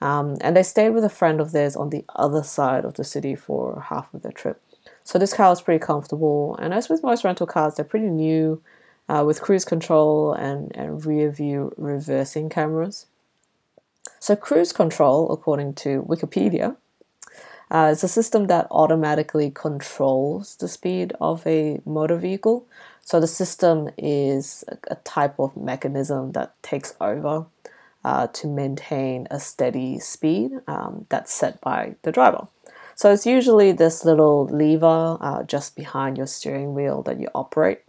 Um, 0.00 0.36
and 0.42 0.56
they 0.56 0.62
stayed 0.62 0.90
with 0.90 1.04
a 1.04 1.08
friend 1.08 1.40
of 1.40 1.52
theirs 1.52 1.74
on 1.74 1.90
the 1.90 2.04
other 2.14 2.42
side 2.42 2.84
of 2.84 2.94
the 2.94 3.04
city 3.04 3.34
for 3.34 3.84
half 3.88 4.12
of 4.12 4.22
their 4.22 4.32
trip. 4.32 4.60
So 5.04 5.18
this 5.18 5.32
car 5.32 5.50
was 5.50 5.62
pretty 5.62 5.84
comfortable, 5.84 6.56
and 6.56 6.74
as 6.74 6.88
with 6.88 7.02
most 7.02 7.24
rental 7.24 7.46
cars, 7.46 7.74
they're 7.74 7.84
pretty 7.84 8.10
new, 8.10 8.60
uh, 9.08 9.24
with 9.26 9.40
cruise 9.40 9.64
control 9.64 10.32
and, 10.32 10.74
and 10.76 11.04
rear 11.06 11.30
view 11.30 11.72
reversing 11.76 12.48
cameras. 12.48 13.06
So, 14.18 14.34
cruise 14.34 14.72
control, 14.72 15.30
according 15.30 15.74
to 15.74 16.02
Wikipedia, 16.02 16.76
uh, 17.70 17.90
is 17.92 18.04
a 18.04 18.08
system 18.08 18.46
that 18.46 18.66
automatically 18.70 19.50
controls 19.50 20.56
the 20.56 20.68
speed 20.68 21.12
of 21.20 21.46
a 21.46 21.80
motor 21.84 22.16
vehicle. 22.16 22.66
So, 23.02 23.20
the 23.20 23.26
system 23.26 23.90
is 23.96 24.64
a 24.88 24.96
type 24.96 25.38
of 25.38 25.56
mechanism 25.56 26.32
that 26.32 26.60
takes 26.62 26.94
over 27.00 27.46
uh, 28.04 28.28
to 28.28 28.46
maintain 28.46 29.26
a 29.30 29.40
steady 29.40 29.98
speed 29.98 30.52
um, 30.66 31.06
that's 31.08 31.32
set 31.32 31.60
by 31.60 31.94
the 32.02 32.12
driver. 32.12 32.48
So, 32.94 33.12
it's 33.12 33.26
usually 33.26 33.72
this 33.72 34.04
little 34.04 34.46
lever 34.46 35.18
uh, 35.20 35.42
just 35.44 35.76
behind 35.76 36.16
your 36.16 36.26
steering 36.26 36.74
wheel 36.74 37.02
that 37.02 37.20
you 37.20 37.28
operate. 37.34 37.82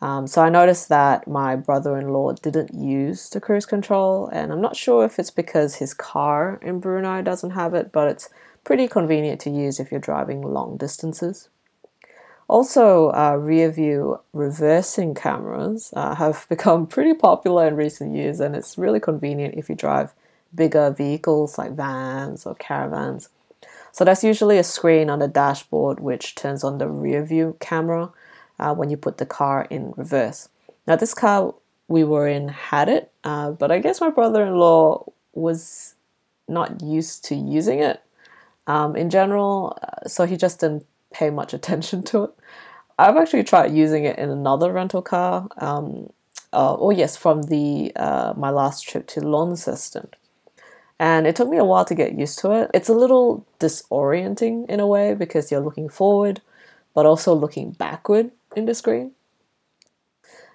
Um, 0.00 0.28
so 0.28 0.42
I 0.42 0.48
noticed 0.48 0.88
that 0.90 1.26
my 1.26 1.56
brother-in-law 1.56 2.34
didn't 2.34 2.72
use 2.72 3.28
the 3.30 3.40
cruise 3.40 3.66
control, 3.66 4.28
and 4.28 4.52
I'm 4.52 4.60
not 4.60 4.76
sure 4.76 5.04
if 5.04 5.18
it's 5.18 5.32
because 5.32 5.74
his 5.74 5.92
car 5.92 6.60
in 6.62 6.78
Brunei 6.78 7.22
doesn't 7.22 7.50
have 7.50 7.74
it, 7.74 7.90
but 7.90 8.08
it's 8.08 8.28
pretty 8.68 8.86
convenient 8.86 9.40
to 9.40 9.48
use 9.48 9.80
if 9.80 9.90
you're 9.90 9.98
driving 9.98 10.42
long 10.42 10.76
distances. 10.76 11.48
Also, 12.48 13.10
uh, 13.12 13.34
rear 13.34 13.70
view 13.70 14.20
reversing 14.34 15.14
cameras 15.14 15.90
uh, 15.96 16.14
have 16.14 16.44
become 16.50 16.86
pretty 16.86 17.14
popular 17.14 17.66
in 17.66 17.76
recent 17.76 18.14
years, 18.14 18.40
and 18.40 18.54
it's 18.54 18.76
really 18.76 19.00
convenient 19.00 19.54
if 19.54 19.70
you 19.70 19.74
drive 19.74 20.12
bigger 20.54 20.90
vehicles 20.90 21.56
like 21.56 21.72
vans 21.72 22.44
or 22.44 22.54
caravans. 22.56 23.30
So, 23.90 24.04
that's 24.04 24.22
usually 24.22 24.58
a 24.58 24.64
screen 24.64 25.08
on 25.08 25.20
the 25.20 25.28
dashboard 25.28 25.98
which 25.98 26.34
turns 26.34 26.62
on 26.62 26.76
the 26.76 26.88
rear 26.88 27.24
view 27.24 27.56
camera 27.60 28.10
uh, 28.58 28.74
when 28.74 28.90
you 28.90 28.98
put 28.98 29.16
the 29.16 29.24
car 29.24 29.66
in 29.70 29.94
reverse. 29.96 30.50
Now, 30.86 30.96
this 30.96 31.14
car 31.14 31.54
we 31.88 32.04
were 32.04 32.28
in 32.28 32.48
had 32.48 32.90
it, 32.90 33.10
uh, 33.24 33.50
but 33.52 33.70
I 33.70 33.78
guess 33.78 34.02
my 34.02 34.10
brother 34.10 34.44
in 34.44 34.56
law 34.56 35.10
was 35.32 35.94
not 36.46 36.82
used 36.82 37.24
to 37.26 37.34
using 37.34 37.78
it 37.78 38.02
um, 38.68 38.94
in 38.94 39.10
general, 39.10 39.76
uh, 39.82 40.06
so 40.06 40.26
he 40.26 40.36
just 40.36 40.60
didn't 40.60 40.86
pay 41.12 41.30
much 41.30 41.52
attention 41.58 42.04
to 42.04 42.24
it. 42.24 42.30
I've 42.98 43.16
actually 43.16 43.44
tried 43.44 43.72
using 43.72 44.04
it 44.04 44.18
in 44.18 44.30
another 44.30 44.72
rental 44.72 45.02
car. 45.02 45.48
Um, 45.58 46.10
uh, 46.52 46.76
oh 46.78 46.90
yes, 46.90 47.16
from 47.16 47.42
the 47.42 47.92
uh, 47.96 48.34
my 48.36 48.50
last 48.50 48.86
trip 48.86 49.06
to 49.08 49.20
Launceston, 49.20 50.08
and 50.98 51.26
it 51.26 51.36
took 51.36 51.48
me 51.48 51.58
a 51.58 51.64
while 51.64 51.84
to 51.84 51.94
get 51.94 52.18
used 52.18 52.38
to 52.40 52.52
it. 52.52 52.70
It's 52.74 52.88
a 52.88 52.94
little 52.94 53.46
disorienting 53.60 54.68
in 54.68 54.80
a 54.80 54.86
way 54.86 55.14
because 55.14 55.50
you're 55.50 55.60
looking 55.60 55.88
forward, 55.88 56.40
but 56.94 57.06
also 57.06 57.34
looking 57.34 57.72
backward 57.72 58.30
in 58.56 58.66
the 58.66 58.74
screen. 58.74 59.12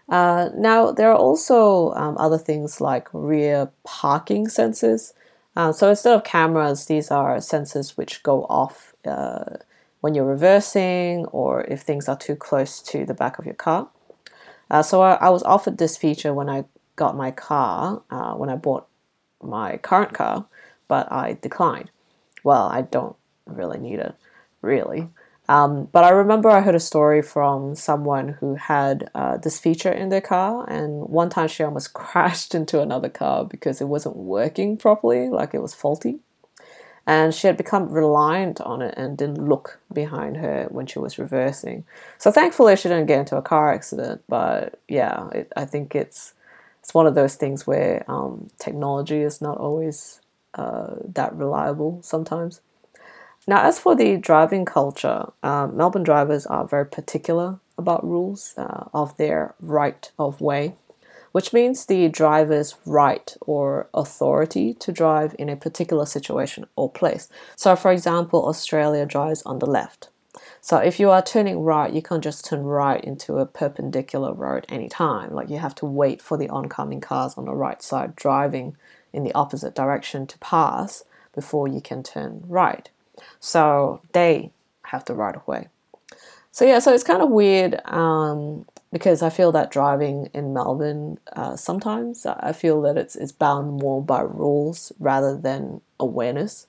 Uh, 0.10 0.50
now, 0.56 0.92
there 0.92 1.10
are 1.12 1.18
also 1.18 1.92
um, 1.94 2.18
other 2.18 2.38
things 2.38 2.82
like 2.82 3.08
rear 3.14 3.70
parking 3.84 4.48
sensors. 4.48 5.14
Uh, 5.56 5.72
so 5.72 5.90
instead 5.90 6.14
of 6.14 6.24
cameras, 6.24 6.86
these 6.86 7.12
are 7.12 7.38
sensors 7.38 7.98
which 7.98 8.24
go 8.24 8.46
off 8.46 8.94
uh, 9.06 9.58
when 10.02 10.16
you're 10.16 10.26
reversing 10.26 11.26
or 11.28 11.64
if 11.66 11.82
things 11.82 12.10
are 12.10 12.18
too 12.18 12.36
close 12.36 12.82
to 12.82 13.06
the 13.06 13.14
back 13.14 13.38
of 13.38 13.46
your 13.46 13.54
car. 13.54 13.90
Uh, 14.72 14.82
so 14.82 15.02
I, 15.02 15.14
I, 15.16 15.30
was 15.30 15.44
offered 15.44 15.78
this 15.78 15.96
feature 15.98 16.34
when 16.34 16.50
I 16.50 16.66
got 16.96 17.16
my 17.16 17.32
car, 17.32 18.02
uh, 18.10 18.34
when 18.34 18.50
I 18.50 18.56
bought 18.56 18.88
my 19.42 19.78
current 19.78 20.14
car, 20.14 20.46
but 20.88 21.12
I 21.12 21.38
declined. 21.42 21.92
Well, 22.44 22.68
I 22.68 22.82
don't 22.82 23.16
really 23.46 23.78
need 23.78 24.00
it, 24.00 24.16
really. 24.62 25.10
Um, 25.50 25.90
but 25.92 26.04
I 26.06 26.10
remember 26.10 26.50
I 26.50 26.62
heard 26.62 26.76
a 26.76 26.80
story 26.80 27.22
from 27.22 27.76
someone 27.76 28.30
who 28.30 28.56
had 28.56 29.10
uh, 29.14 29.38
this 29.38 29.60
feature 29.60 29.92
in 29.92 30.10
their 30.10 30.22
car, 30.22 30.66
and 30.70 31.10
one 31.10 31.30
time 31.30 31.48
she 31.48 31.64
almost 31.64 31.94
crashed 31.94 32.56
into 32.56 32.82
another 32.82 33.10
car 33.10 33.46
because 33.46 33.82
it 33.82 33.88
wasn't 33.88 34.16
working 34.16 34.78
properly, 34.78 35.30
like 35.30 35.54
it 35.54 35.62
was 35.62 35.74
faulty. 35.74 36.20
And 37.06 37.34
she 37.34 37.48
had 37.48 37.58
become 37.58 37.90
reliant 37.90 38.62
on 38.62 38.82
it 38.82 38.94
and 38.96 39.18
didn't 39.18 39.46
look 39.46 39.82
behind 39.92 40.38
her 40.38 40.68
when 40.70 40.86
she 40.86 41.00
was 41.00 41.20
reversing. 41.20 41.84
So 42.18 42.32
thankfully, 42.32 42.78
she 42.78 42.88
didn't 42.88 43.08
get 43.08 43.20
into 43.20 43.36
a 43.36 43.42
car 43.42 43.74
accident. 43.74 44.24
But 44.30 44.80
yeah, 44.88 45.28
it, 45.32 45.52
I 45.58 45.66
think 45.66 45.96
it's 45.96 46.34
it's 46.80 46.94
one 46.94 47.06
of 47.06 47.16
those 47.16 47.36
things 47.36 47.68
where 47.68 48.06
um, 48.10 48.50
technology 48.58 49.22
is 49.22 49.42
not 49.42 49.58
always 49.58 50.22
uh, 50.54 50.96
that 51.14 51.36
reliable 51.36 52.00
sometimes. 52.04 52.62
Now, 53.46 53.64
as 53.64 53.78
for 53.78 53.94
the 53.94 54.16
driving 54.16 54.64
culture, 54.64 55.26
um, 55.44 55.76
Melbourne 55.76 56.04
drivers 56.04 56.46
are 56.46 56.66
very 56.66 56.86
particular 56.86 57.60
about 57.78 58.06
rules 58.06 58.54
uh, 58.58 58.86
of 58.94 59.18
their 59.18 59.54
right 59.60 60.10
of 60.18 60.40
way, 60.40 60.76
which 61.34 61.52
means 61.52 61.86
the 61.86 62.08
driver's 62.08 62.76
right 62.86 63.36
or 63.42 63.90
authority 63.94 64.74
to 64.76 64.94
drive 64.94 65.36
in 65.38 65.50
a 65.50 65.58
particular 65.58 66.06
situation 66.06 66.66
or 66.78 66.90
place. 66.90 67.28
So, 67.58 67.76
for 67.76 67.92
example, 67.92 68.48
Australia 68.48 69.06
drives 69.06 69.42
on 69.44 69.60
the 69.60 69.66
left. 69.66 70.08
So, 70.62 70.78
if 70.78 70.98
you 70.98 71.10
are 71.10 71.22
turning 71.22 71.60
right, 71.60 71.92
you 71.92 72.02
can't 72.02 72.24
just 72.24 72.46
turn 72.46 72.64
right 72.64 73.04
into 73.04 73.40
a 73.40 73.46
perpendicular 73.46 74.34
road 74.34 74.66
anytime. 74.70 75.34
Like, 75.34 75.50
you 75.50 75.58
have 75.58 75.76
to 75.76 75.86
wait 75.86 76.22
for 76.22 76.38
the 76.38 76.48
oncoming 76.48 77.02
cars 77.02 77.34
on 77.38 77.44
the 77.44 77.54
right 77.54 77.82
side 77.84 78.16
driving 78.16 78.78
in 79.12 79.26
the 79.26 79.34
opposite 79.34 79.76
direction 79.76 80.28
to 80.28 80.38
pass 80.38 81.04
before 81.36 81.68
you 81.68 81.82
can 81.82 82.04
turn 82.04 82.44
right. 82.48 82.90
So 83.40 84.02
they 84.14 84.52
have 84.84 85.06
the 85.06 85.16
right 85.16 85.36
of 85.36 85.48
way. 85.48 85.68
So 86.52 86.66
yeah, 86.66 86.80
so 86.80 86.94
it's 86.94 87.04
kind 87.04 87.22
of 87.22 87.30
weird 87.30 87.82
um, 87.86 88.66
because 88.92 89.24
I 89.24 89.30
feel 89.32 89.52
that 89.54 89.72
driving 89.72 90.30
in 90.34 90.54
Melbourne 90.54 91.18
uh, 91.36 91.56
sometimes 91.56 92.26
I 92.28 92.54
feel 92.54 92.82
that 92.84 92.96
it's 92.96 93.16
it's 93.16 93.32
bound 93.32 93.82
more 93.82 94.04
by 94.04 94.22
rules 94.22 94.92
rather 95.00 95.36
than 95.36 95.82
awareness. 96.00 96.68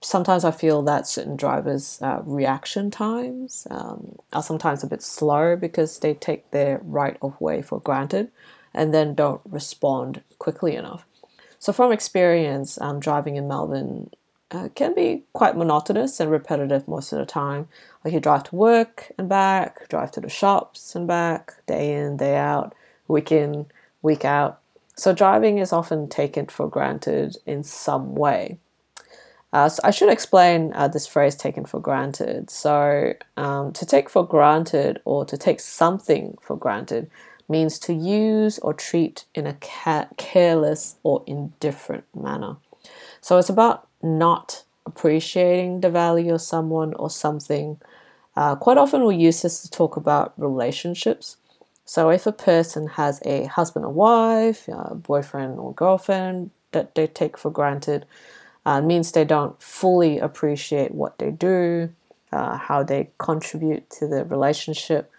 Sometimes 0.00 0.44
I 0.44 0.52
feel 0.52 0.82
that 0.82 1.08
certain 1.08 1.36
drivers' 1.36 1.98
uh, 2.00 2.22
reaction 2.24 2.90
times 2.90 3.66
um, 3.70 4.16
are 4.32 4.42
sometimes 4.42 4.82
a 4.84 4.86
bit 4.86 5.02
slow 5.02 5.56
because 5.56 5.98
they 5.98 6.14
take 6.14 6.50
their 6.52 6.80
right 6.84 7.18
of 7.20 7.38
way 7.40 7.62
for 7.62 7.80
granted 7.80 8.30
and 8.72 8.94
then 8.94 9.14
don't 9.14 9.40
respond 9.44 10.22
quickly 10.38 10.76
enough. 10.76 11.04
So, 11.58 11.72
from 11.72 11.90
experience, 11.92 12.80
um, 12.80 13.00
driving 13.00 13.36
in 13.36 13.48
Melbourne, 13.48 14.10
uh, 14.50 14.68
can 14.74 14.94
be 14.94 15.24
quite 15.32 15.56
monotonous 15.56 16.20
and 16.20 16.30
repetitive 16.30 16.88
most 16.88 17.12
of 17.12 17.18
the 17.18 17.26
time. 17.26 17.68
Like 18.04 18.14
you 18.14 18.20
drive 18.20 18.44
to 18.44 18.56
work 18.56 19.12
and 19.18 19.28
back, 19.28 19.88
drive 19.88 20.10
to 20.12 20.20
the 20.20 20.28
shops 20.28 20.94
and 20.94 21.06
back, 21.06 21.54
day 21.66 21.94
in, 21.94 22.16
day 22.16 22.36
out, 22.36 22.74
week 23.08 23.32
in, 23.32 23.66
week 24.02 24.24
out. 24.24 24.60
So 24.96 25.12
driving 25.12 25.58
is 25.58 25.72
often 25.72 26.08
taken 26.08 26.46
for 26.46 26.68
granted 26.68 27.36
in 27.46 27.62
some 27.62 28.14
way. 28.14 28.58
Uh, 29.52 29.68
so 29.68 29.80
I 29.84 29.90
should 29.90 30.10
explain 30.10 30.72
uh, 30.74 30.88
this 30.88 31.06
phrase 31.06 31.34
taken 31.34 31.64
for 31.64 31.80
granted. 31.80 32.50
So, 32.50 33.14
um, 33.36 33.72
to 33.72 33.86
take 33.86 34.10
for 34.10 34.26
granted 34.26 35.00
or 35.04 35.24
to 35.24 35.38
take 35.38 35.60
something 35.60 36.36
for 36.42 36.56
granted 36.56 37.10
means 37.48 37.78
to 37.80 37.94
use 37.94 38.58
or 38.58 38.74
treat 38.74 39.24
in 39.34 39.46
a 39.46 39.54
ca- 39.54 40.08
careless 40.18 40.96
or 41.02 41.24
indifferent 41.26 42.04
manner. 42.14 42.56
So, 43.22 43.38
it's 43.38 43.48
about 43.48 43.87
not 44.02 44.64
appreciating 44.86 45.80
the 45.80 45.90
value 45.90 46.34
of 46.34 46.40
someone 46.40 46.94
or 46.94 47.10
something. 47.10 47.78
Uh, 48.36 48.56
quite 48.56 48.78
often 48.78 49.04
we 49.04 49.16
use 49.16 49.42
this 49.42 49.62
to 49.62 49.70
talk 49.70 49.96
about 49.96 50.32
relationships. 50.36 51.36
So 51.84 52.10
if 52.10 52.26
a 52.26 52.32
person 52.32 52.86
has 52.88 53.20
a 53.24 53.44
husband 53.46 53.84
or 53.84 53.92
wife, 53.92 54.68
uh, 54.68 54.94
boyfriend 54.94 55.58
or 55.58 55.74
girlfriend 55.74 56.50
that 56.72 56.94
they 56.94 57.06
take 57.06 57.38
for 57.38 57.50
granted, 57.50 58.06
uh, 58.66 58.80
means 58.82 59.12
they 59.12 59.24
don't 59.24 59.60
fully 59.62 60.18
appreciate 60.18 60.92
what 60.92 61.18
they 61.18 61.30
do, 61.30 61.90
uh, 62.32 62.58
how 62.58 62.82
they 62.82 63.10
contribute 63.18 63.88
to 63.90 64.06
the 64.06 64.24
relationship, 64.24 65.10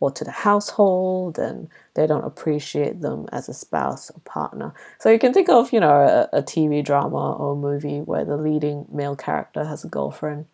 or 0.00 0.10
to 0.10 0.24
the 0.24 0.30
household 0.30 1.38
and 1.38 1.68
they 1.94 2.06
don't 2.06 2.24
appreciate 2.24 3.00
them 3.00 3.26
as 3.32 3.48
a 3.48 3.54
spouse 3.54 4.10
or 4.10 4.20
partner. 4.20 4.72
So 5.00 5.10
you 5.10 5.18
can 5.18 5.32
think 5.32 5.48
of, 5.48 5.72
you 5.72 5.80
know, 5.80 6.28
a, 6.32 6.38
a 6.38 6.42
TV 6.42 6.84
drama 6.84 7.32
or 7.34 7.56
movie 7.56 8.00
where 8.00 8.24
the 8.24 8.36
leading 8.36 8.86
male 8.92 9.16
character 9.16 9.64
has 9.64 9.84
a 9.84 9.88
girlfriend 9.88 10.46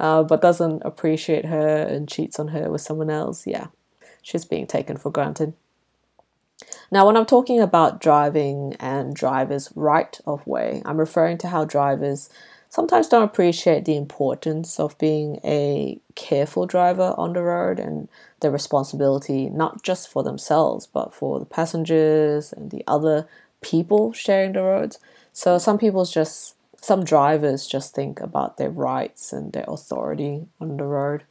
uh, 0.00 0.22
but 0.22 0.40
doesn't 0.40 0.82
appreciate 0.84 1.44
her 1.44 1.78
and 1.82 2.08
cheats 2.08 2.40
on 2.40 2.48
her 2.48 2.70
with 2.70 2.80
someone 2.80 3.10
else. 3.10 3.46
Yeah, 3.46 3.66
she's 4.22 4.46
being 4.46 4.66
taken 4.66 4.96
for 4.96 5.10
granted. 5.10 5.52
Now, 6.90 7.06
when 7.06 7.16
I'm 7.16 7.26
talking 7.26 7.60
about 7.60 8.00
driving 8.00 8.74
and 8.80 9.14
drivers' 9.14 9.70
right 9.76 10.18
of 10.26 10.46
way, 10.46 10.82
I'm 10.84 10.98
referring 10.98 11.38
to 11.38 11.48
how 11.48 11.64
drivers 11.64 12.30
sometimes 12.70 13.08
don't 13.08 13.24
appreciate 13.24 13.84
the 13.84 13.96
importance 13.96 14.80
of 14.80 14.96
being 14.96 15.40
a 15.44 16.00
careful 16.14 16.66
driver 16.66 17.14
on 17.18 17.34
the 17.34 17.42
road 17.42 17.78
and 17.78 18.08
the 18.40 18.50
responsibility 18.50 19.50
not 19.50 19.82
just 19.82 20.08
for 20.08 20.22
themselves 20.22 20.86
but 20.86 21.12
for 21.12 21.38
the 21.38 21.44
passengers 21.44 22.52
and 22.52 22.70
the 22.70 22.82
other 22.86 23.28
people 23.60 24.12
sharing 24.12 24.52
the 24.52 24.62
roads. 24.62 24.98
So 25.32 25.58
some 25.58 25.78
people 25.78 26.04
just 26.04 26.54
some 26.80 27.04
drivers 27.04 27.66
just 27.66 27.94
think 27.94 28.20
about 28.20 28.56
their 28.56 28.70
rights 28.70 29.34
and 29.34 29.52
their 29.52 29.66
authority 29.68 30.46
on 30.60 30.78
the 30.78 30.84
road, 30.84 31.24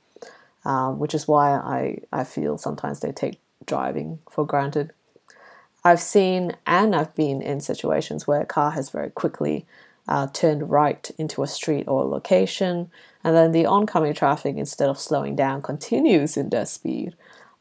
um, 0.63 0.99
which 0.99 1.15
is 1.15 1.27
why 1.27 1.51
I, 1.53 1.99
I 2.13 2.23
feel 2.23 2.59
sometimes 2.59 2.99
they 2.99 3.11
take 3.11 3.39
driving 3.65 4.19
for 4.29 4.45
granted. 4.45 4.91
I've 5.83 6.01
seen 6.01 6.55
and 6.67 6.95
I've 6.95 7.15
been 7.15 7.41
in 7.41 7.61
situations 7.61 8.27
where 8.27 8.41
a 8.41 8.45
car 8.45 8.71
has 8.71 8.91
very 8.91 9.09
quickly 9.09 9.65
uh, 10.09 10.27
turned 10.33 10.69
right 10.69 11.09
into 11.17 11.43
a 11.43 11.47
street 11.47 11.87
or 11.87 12.01
a 12.01 12.07
location, 12.07 12.91
and 13.23 13.35
then 13.35 13.51
the 13.51 13.67
oncoming 13.67 14.13
traffic, 14.13 14.57
instead 14.57 14.89
of 14.89 14.99
slowing 14.99 15.35
down, 15.35 15.61
continues 15.61 16.35
in 16.35 16.49
their 16.49 16.65
speed 16.65 17.15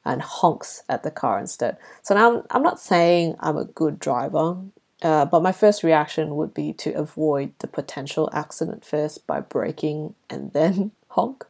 and 0.05 0.23
honks 0.23 0.83
at 0.89 1.03
the 1.03 1.11
car 1.11 1.39
instead. 1.39 1.77
So 2.03 2.15
now 2.15 2.43
I'm 2.51 2.63
not 2.63 2.81
saying 2.81 3.37
I'm 3.41 3.59
a 3.59 3.67
good 3.67 3.99
driver, 3.99 4.57
uh, 5.03 5.27
but 5.27 5.43
my 5.43 5.53
first 5.53 5.83
reaction 5.83 6.37
would 6.37 6.55
be 6.55 6.73
to 6.73 6.93
avoid 6.93 7.53
the 7.59 7.67
potential 7.67 8.31
accident 8.33 8.83
first 8.83 9.27
by 9.27 9.41
braking 9.41 10.15
and 10.31 10.53
then 10.55 10.93
honk. 11.09 11.45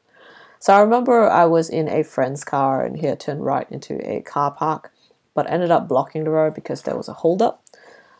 So 0.58 0.74
I 0.74 0.80
remember 0.80 1.30
I 1.30 1.44
was 1.44 1.70
in 1.70 1.88
a 1.88 2.02
friend's 2.02 2.42
car 2.42 2.84
and 2.84 2.96
he 2.96 3.06
had 3.06 3.20
turned 3.20 3.44
right 3.44 3.70
into 3.70 4.00
a 4.04 4.20
car 4.22 4.50
park, 4.50 4.92
but 5.32 5.48
ended 5.48 5.70
up 5.70 5.86
blocking 5.86 6.24
the 6.24 6.30
road 6.30 6.54
because 6.54 6.82
there 6.82 6.96
was 6.96 7.08
a 7.08 7.12
holdup. 7.12 7.62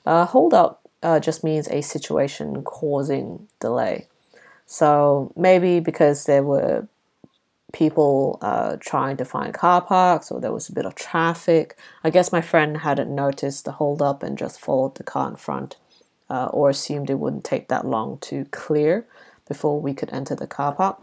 Uh, 0.06 0.24
holdup 0.24 0.77
uh, 1.02 1.20
just 1.20 1.44
means 1.44 1.68
a 1.68 1.80
situation 1.80 2.62
causing 2.62 3.48
delay. 3.60 4.08
So 4.66 5.32
maybe 5.36 5.80
because 5.80 6.24
there 6.26 6.42
were 6.42 6.86
people 7.72 8.38
uh, 8.40 8.76
trying 8.80 9.16
to 9.18 9.24
find 9.24 9.52
car 9.54 9.80
parks 9.80 10.30
or 10.30 10.40
there 10.40 10.52
was 10.52 10.68
a 10.68 10.72
bit 10.72 10.86
of 10.86 10.94
traffic. 10.94 11.76
I 12.02 12.10
guess 12.10 12.32
my 12.32 12.40
friend 12.40 12.78
hadn't 12.78 13.14
noticed 13.14 13.64
the 13.64 13.72
holdup 13.72 14.22
and 14.22 14.38
just 14.38 14.60
followed 14.60 14.96
the 14.96 15.04
car 15.04 15.28
in 15.28 15.36
front 15.36 15.76
uh, 16.30 16.46
or 16.46 16.70
assumed 16.70 17.10
it 17.10 17.18
wouldn't 17.18 17.44
take 17.44 17.68
that 17.68 17.86
long 17.86 18.18
to 18.22 18.44
clear 18.46 19.06
before 19.46 19.80
we 19.80 19.94
could 19.94 20.10
enter 20.12 20.34
the 20.34 20.46
car 20.46 20.74
park. 20.74 21.00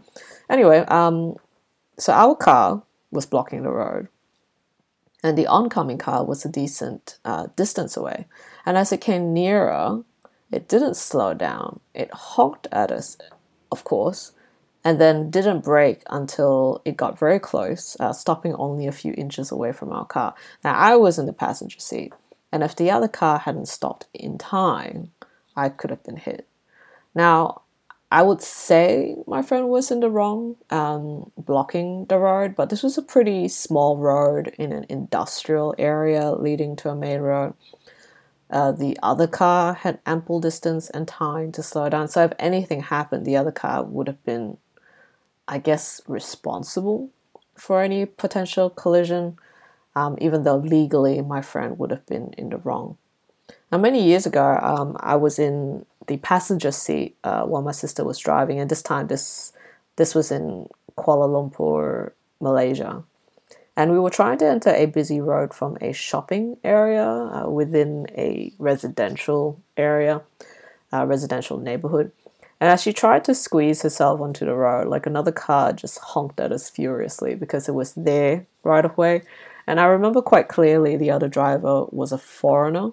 Anyway, 0.48 0.78
um, 0.88 1.36
so 1.98 2.12
our 2.12 2.34
car 2.34 2.82
was 3.10 3.26
blocking 3.26 3.62
the 3.62 3.70
road 3.70 4.08
and 5.26 5.36
the 5.36 5.48
oncoming 5.48 5.98
car 5.98 6.24
was 6.24 6.44
a 6.44 6.48
decent 6.48 7.18
uh, 7.24 7.48
distance 7.56 7.96
away. 7.96 8.26
And 8.64 8.76
as 8.76 8.92
it 8.92 9.00
came 9.00 9.32
nearer, 9.32 10.04
it 10.52 10.68
didn't 10.68 10.96
slow 10.96 11.34
down. 11.34 11.80
It 11.94 12.12
honked 12.12 12.68
at 12.70 12.92
us, 12.92 13.18
of 13.72 13.82
course, 13.82 14.32
and 14.84 15.00
then 15.00 15.30
didn't 15.30 15.64
brake 15.64 16.02
until 16.08 16.80
it 16.84 16.96
got 16.96 17.18
very 17.18 17.40
close, 17.40 17.96
uh, 17.98 18.12
stopping 18.12 18.54
only 18.54 18.86
a 18.86 18.92
few 18.92 19.14
inches 19.18 19.50
away 19.50 19.72
from 19.72 19.90
our 19.90 20.06
car. 20.06 20.34
Now, 20.62 20.74
I 20.74 20.94
was 20.94 21.18
in 21.18 21.26
the 21.26 21.32
passenger 21.32 21.80
seat, 21.80 22.12
and 22.52 22.62
if 22.62 22.76
the 22.76 22.92
other 22.92 23.08
car 23.08 23.38
hadn't 23.40 23.66
stopped 23.66 24.06
in 24.14 24.38
time, 24.38 25.10
I 25.56 25.70
could 25.70 25.90
have 25.90 26.04
been 26.04 26.18
hit. 26.18 26.46
Now, 27.16 27.62
I 28.10 28.22
would 28.22 28.40
say 28.40 29.16
my 29.26 29.42
friend 29.42 29.68
was 29.68 29.90
in 29.90 30.00
the 30.00 30.10
wrong, 30.10 30.56
um, 30.70 31.30
blocking 31.36 32.06
the 32.06 32.18
road, 32.18 32.54
but 32.54 32.70
this 32.70 32.82
was 32.82 32.96
a 32.96 33.02
pretty 33.02 33.48
small 33.48 33.96
road 33.96 34.54
in 34.58 34.72
an 34.72 34.86
industrial 34.88 35.74
area 35.78 36.30
leading 36.32 36.76
to 36.76 36.90
a 36.90 36.94
main 36.96 37.20
road. 37.20 37.54
Uh, 38.48 38.70
the 38.70 38.96
other 39.02 39.26
car 39.26 39.74
had 39.74 39.98
ample 40.06 40.40
distance 40.40 40.88
and 40.90 41.08
time 41.08 41.50
to 41.52 41.62
slow 41.64 41.88
down, 41.88 42.06
so 42.06 42.22
if 42.24 42.32
anything 42.38 42.80
happened, 42.80 43.26
the 43.26 43.36
other 43.36 43.50
car 43.50 43.82
would 43.82 44.06
have 44.06 44.22
been 44.24 44.56
I 45.48 45.58
guess, 45.58 46.00
responsible 46.06 47.10
for 47.54 47.82
any 47.82 48.04
potential 48.04 48.68
collision, 48.68 49.38
um, 49.94 50.16
even 50.20 50.42
though 50.42 50.56
legally 50.56 51.20
my 51.22 51.40
friend 51.40 51.78
would 51.78 51.90
have 51.90 52.04
been 52.06 52.34
in 52.36 52.50
the 52.50 52.58
wrong. 52.58 52.98
Now, 53.70 53.78
many 53.78 54.02
years 54.02 54.26
ago, 54.26 54.58
um, 54.60 54.96
I 55.00 55.16
was 55.16 55.38
in 55.38 55.86
the 56.06 56.18
passenger 56.18 56.70
seat 56.70 57.16
uh, 57.24 57.42
while 57.44 57.62
my 57.62 57.72
sister 57.72 58.04
was 58.04 58.18
driving, 58.18 58.58
and 58.60 58.70
this 58.70 58.82
time 58.82 59.06
this 59.08 59.52
this 59.96 60.14
was 60.14 60.30
in 60.30 60.68
Kuala 60.98 61.28
Lumpur, 61.28 62.12
Malaysia, 62.40 63.02
and 63.76 63.92
we 63.92 63.98
were 63.98 64.10
trying 64.10 64.38
to 64.38 64.46
enter 64.46 64.70
a 64.70 64.86
busy 64.86 65.20
road 65.20 65.52
from 65.52 65.76
a 65.80 65.92
shopping 65.92 66.56
area 66.64 67.06
uh, 67.06 67.48
within 67.48 68.06
a 68.16 68.52
residential 68.58 69.60
area, 69.76 70.22
uh, 70.92 71.04
residential 71.06 71.58
neighborhood. 71.58 72.10
And 72.58 72.70
as 72.70 72.82
she 72.82 72.94
tried 72.94 73.24
to 73.24 73.34
squeeze 73.34 73.82
herself 73.82 74.20
onto 74.20 74.46
the 74.46 74.54
road, 74.54 74.88
like 74.88 75.06
another 75.06 75.32
car 75.32 75.74
just 75.74 75.98
honked 75.98 76.40
at 76.40 76.52
us 76.52 76.70
furiously 76.70 77.34
because 77.34 77.68
it 77.68 77.74
was 77.74 77.92
there 77.92 78.46
right 78.62 78.84
away. 78.84 79.22
And 79.66 79.78
I 79.78 79.84
remember 79.84 80.22
quite 80.22 80.48
clearly 80.48 80.96
the 80.96 81.10
other 81.10 81.28
driver 81.28 81.84
was 81.90 82.12
a 82.12 82.18
foreigner. 82.18 82.92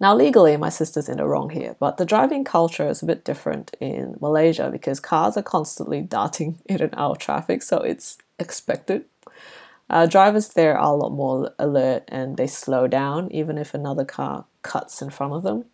Now, 0.00 0.14
legally, 0.14 0.56
my 0.56 0.68
sister's 0.68 1.08
in 1.08 1.16
the 1.16 1.26
wrong 1.26 1.50
here, 1.50 1.74
but 1.80 1.96
the 1.96 2.04
driving 2.04 2.44
culture 2.44 2.88
is 2.88 3.02
a 3.02 3.06
bit 3.06 3.24
different 3.24 3.76
in 3.80 4.16
Malaysia 4.20 4.70
because 4.70 5.00
cars 5.00 5.36
are 5.36 5.42
constantly 5.42 6.00
darting 6.16 6.58
in 6.66 6.80
and 6.80 6.94
out 6.96 7.12
of 7.12 7.18
traffic, 7.18 7.62
so 7.62 7.78
it's 7.78 8.18
expected. 8.38 9.04
Uh, 9.90 10.06
drivers 10.06 10.48
there 10.48 10.76
are 10.76 10.92
a 10.92 10.96
lot 10.96 11.10
more 11.10 11.50
alert 11.58 12.04
and 12.08 12.36
they 12.36 12.46
slow 12.46 12.86
down 12.86 13.30
even 13.32 13.56
if 13.56 13.72
another 13.72 14.04
car 14.04 14.44
cuts 14.62 15.00
in 15.00 15.08
front 15.08 15.32
of 15.32 15.42
them. 15.42 15.64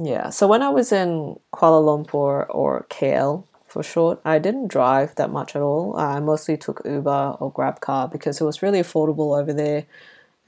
Yeah. 0.00 0.30
So 0.30 0.46
when 0.46 0.62
I 0.62 0.68
was 0.68 0.92
in 0.92 1.38
Kuala 1.52 1.82
Lumpur 1.82 2.46
or 2.48 2.86
KL 2.88 3.44
for 3.66 3.82
short, 3.82 4.20
I 4.24 4.38
didn't 4.38 4.68
drive 4.68 5.16
that 5.16 5.30
much 5.30 5.56
at 5.56 5.62
all. 5.62 5.96
I 5.96 6.20
mostly 6.20 6.56
took 6.56 6.82
Uber 6.84 7.36
or 7.40 7.50
Grab 7.50 7.80
car 7.80 8.06
because 8.06 8.40
it 8.40 8.44
was 8.44 8.62
really 8.62 8.80
affordable 8.80 9.38
over 9.38 9.52
there. 9.52 9.86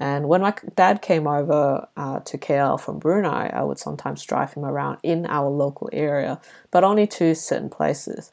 And 0.00 0.28
when 0.28 0.40
my 0.40 0.54
dad 0.74 1.02
came 1.02 1.26
over 1.26 1.86
uh, 1.96 2.20
to 2.20 2.38
KL 2.38 2.80
from 2.80 2.98
Brunei, 2.98 3.50
I 3.52 3.62
would 3.62 3.78
sometimes 3.78 4.24
drive 4.24 4.54
him 4.54 4.64
around 4.64 4.98
in 5.02 5.26
our 5.26 5.48
local 5.50 5.90
area, 5.92 6.40
but 6.70 6.84
only 6.84 7.06
to 7.08 7.34
certain 7.34 7.68
places. 7.68 8.32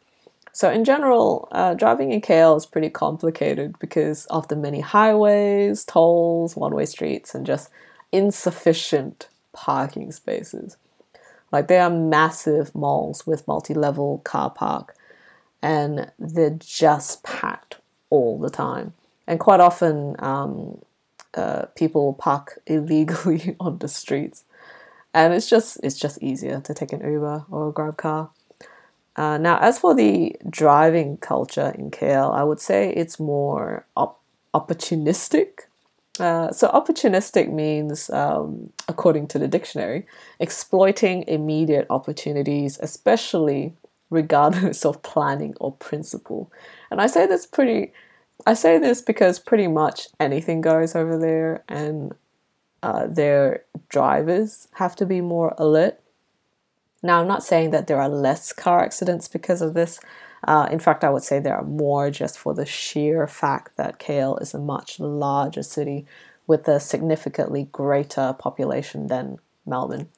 So, 0.53 0.71
in 0.71 0.85
general, 0.85 1.49
uh, 1.51 1.73
driving 1.73 2.13
in 2.13 2.21
KL 2.21 2.57
is 2.57 2.65
pretty 2.65 2.89
complicated 2.89 3.77
because 3.79 4.25
of 4.27 4.47
the 4.47 4.55
many 4.55 4.79
highways, 4.79 5.83
tolls, 5.83 6.55
one 6.55 6.73
way 6.73 6.85
streets, 6.85 7.35
and 7.35 7.45
just 7.45 7.69
insufficient 8.13 9.27
parking 9.51 10.11
spaces. 10.11 10.77
Like 11.51 11.67
they 11.67 11.79
are 11.79 11.89
massive 11.89 12.73
malls 12.73 13.27
with 13.27 13.47
multi-level 13.47 14.19
car 14.19 14.49
park 14.49 14.95
and 15.61 16.11
they're 16.19 16.57
just 16.59 17.23
packed 17.23 17.77
all 18.09 18.39
the 18.39 18.49
time. 18.49 18.93
And 19.27 19.39
quite 19.39 19.59
often, 19.59 20.15
um, 20.19 20.79
uh, 21.37 21.67
people 21.75 22.13
park 22.13 22.59
illegally 22.67 23.55
on 23.59 23.77
the 23.77 23.87
streets, 23.87 24.43
and 25.13 25.33
it's 25.33 25.49
just 25.49 25.79
it's 25.83 25.97
just 25.97 26.21
easier 26.21 26.59
to 26.61 26.73
take 26.73 26.93
an 26.93 27.01
Uber 27.01 27.45
or 27.49 27.69
a 27.69 27.71
Grab 27.71 27.97
car. 27.97 28.29
Uh, 29.15 29.37
now, 29.37 29.57
as 29.59 29.79
for 29.79 29.95
the 29.95 30.35
driving 30.49 31.17
culture 31.17 31.73
in 31.77 31.89
KL, 31.89 32.33
I 32.35 32.43
would 32.43 32.59
say 32.59 32.93
it's 32.93 33.19
more 33.19 33.85
op- 33.95 34.21
opportunistic 34.53 35.61
uh, 36.19 36.51
so, 36.51 36.67
opportunistic 36.69 37.51
means, 37.51 38.09
um, 38.09 38.71
according 38.87 39.27
to 39.27 39.39
the 39.39 39.47
dictionary, 39.47 40.05
exploiting 40.39 41.23
immediate 41.27 41.85
opportunities, 41.89 42.79
especially 42.81 43.73
regardless 44.09 44.85
of 44.89 45.01
planning 45.03 45.55
or 45.59 45.71
principle. 45.73 46.51
And 46.89 47.01
I 47.01 47.07
say 47.07 47.27
this 47.27 47.45
pretty, 47.45 47.93
I 48.45 48.53
say 48.53 48.77
this 48.77 49.01
because 49.01 49.39
pretty 49.39 49.67
much 49.67 50.07
anything 50.19 50.61
goes 50.61 50.95
over 50.95 51.17
there, 51.17 51.63
and 51.67 52.13
uh, 52.83 53.07
their 53.07 53.63
drivers 53.89 54.67
have 54.73 54.95
to 54.97 55.05
be 55.05 55.21
more 55.21 55.55
alert. 55.57 55.99
Now, 57.03 57.21
I'm 57.21 57.27
not 57.27 57.43
saying 57.43 57.71
that 57.71 57.87
there 57.87 58.01
are 58.01 58.09
less 58.09 58.53
car 58.53 58.83
accidents 58.83 59.27
because 59.27 59.61
of 59.61 59.73
this. 59.73 59.99
Uh, 60.43 60.67
in 60.71 60.79
fact, 60.79 61.03
I 61.03 61.09
would 61.09 61.23
say 61.23 61.39
there 61.39 61.57
are 61.57 61.63
more 61.63 62.11
just 62.11 62.37
for 62.37 62.53
the 62.53 62.65
sheer 62.65 63.27
fact 63.27 63.75
that 63.77 63.99
KL 63.99 64.41
is 64.41 64.53
a 64.53 64.59
much 64.59 64.99
larger 64.99 65.63
city 65.63 66.05
with 66.45 66.67
a 66.67 66.79
significantly 66.79 67.67
greater 67.71 68.35
population 68.37 69.07
than 69.07 69.39
Melbourne. 69.65 70.09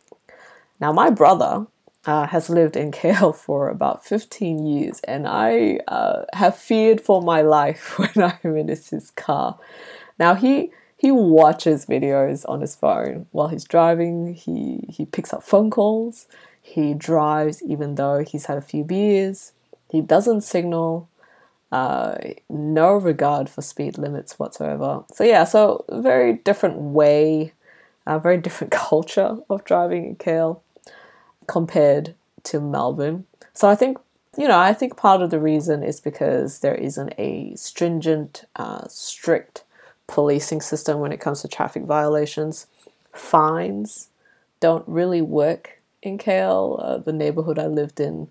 Now, 0.79 0.93
my 0.93 1.09
brother, 1.09 1.65
uh, 2.09 2.25
has 2.25 2.49
lived 2.49 2.75
in 2.75 2.91
KL 2.91 3.35
for 3.45 3.69
about 3.69 4.03
15 4.03 4.65
years, 4.65 4.99
and 5.01 5.27
I 5.27 5.79
uh, 5.87 6.25
have 6.33 6.57
feared 6.57 6.99
for 6.99 7.21
my 7.21 7.41
life 7.43 7.99
when 7.99 8.31
I'm 8.43 8.57
in 8.57 8.67
his 8.67 9.11
car. 9.15 9.59
Now 10.17 10.33
he 10.33 10.71
he 10.97 11.11
watches 11.11 11.85
videos 11.85 12.43
on 12.49 12.61
his 12.61 12.75
phone 12.75 13.27
while 13.31 13.49
he's 13.49 13.63
driving. 13.63 14.33
He 14.33 14.85
he 14.89 15.05
picks 15.05 15.33
up 15.33 15.43
phone 15.43 15.69
calls. 15.69 16.27
He 16.61 16.95
drives 16.95 17.61
even 17.63 17.95
though 17.95 18.23
he's 18.23 18.47
had 18.47 18.57
a 18.57 18.69
few 18.73 18.83
beers. 18.83 19.53
He 19.91 20.01
doesn't 20.01 20.41
signal. 20.41 21.07
Uh, 21.71 22.15
no 22.49 22.93
regard 22.95 23.47
for 23.47 23.61
speed 23.61 23.99
limits 23.99 24.39
whatsoever. 24.39 25.03
So 25.13 25.23
yeah, 25.23 25.43
so 25.43 25.85
very 25.89 26.33
different 26.33 26.77
way, 26.77 27.53
a 28.07 28.17
very 28.17 28.37
different 28.37 28.71
culture 28.89 29.37
of 29.51 29.63
driving 29.65 30.05
in 30.07 30.15
KL 30.15 30.61
compared 31.49 32.13
to 32.43 32.61
Melbourne. 32.61 33.25
So 33.53 33.67
I 33.67 33.75
think 33.75 33.97
you 34.37 34.47
know 34.47 34.59
I 34.59 34.73
think 34.73 34.95
part 34.95 35.21
of 35.21 35.31
the 35.31 35.39
reason 35.39 35.83
is 35.83 35.99
because 35.99 36.59
there 36.59 36.75
isn't 36.75 37.13
a 37.17 37.53
stringent, 37.55 38.45
uh, 38.55 38.87
strict 38.87 39.63
policing 40.07 40.61
system 40.61 40.99
when 40.99 41.11
it 41.11 41.19
comes 41.19 41.41
to 41.41 41.47
traffic 41.47 41.83
violations. 41.83 42.67
Fines 43.11 44.09
don't 44.59 44.87
really 44.87 45.21
work 45.21 45.81
in 46.03 46.17
KL. 46.17 46.63
Uh, 46.81 46.97
the 46.99 47.13
neighborhood 47.13 47.57
I 47.57 47.65
lived 47.67 47.99
in 47.99 48.29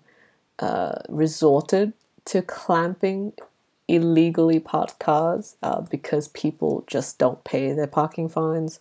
uh, 0.59 0.95
resorted 1.09 1.93
to 2.25 2.41
clamping 2.41 3.33
illegally 3.87 4.59
parked 4.59 4.99
cars 4.99 5.57
uh, 5.63 5.81
because 5.81 6.27
people 6.29 6.83
just 6.87 7.17
don't 7.17 7.43
pay 7.43 7.73
their 7.73 7.87
parking 7.87 8.29
fines 8.29 8.79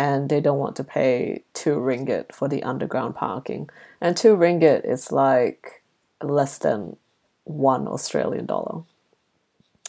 and 0.00 0.30
they 0.30 0.40
don't 0.40 0.58
want 0.58 0.76
to 0.76 0.82
pay 0.82 1.44
two 1.52 1.76
ringgit 1.76 2.32
for 2.32 2.48
the 2.48 2.62
underground 2.62 3.14
parking. 3.14 3.68
And 4.00 4.16
two 4.16 4.34
ringgit 4.34 4.90
is 4.90 5.12
like 5.12 5.82
less 6.22 6.56
than 6.56 6.96
one 7.44 7.86
Australian 7.86 8.46
dollar. 8.46 8.84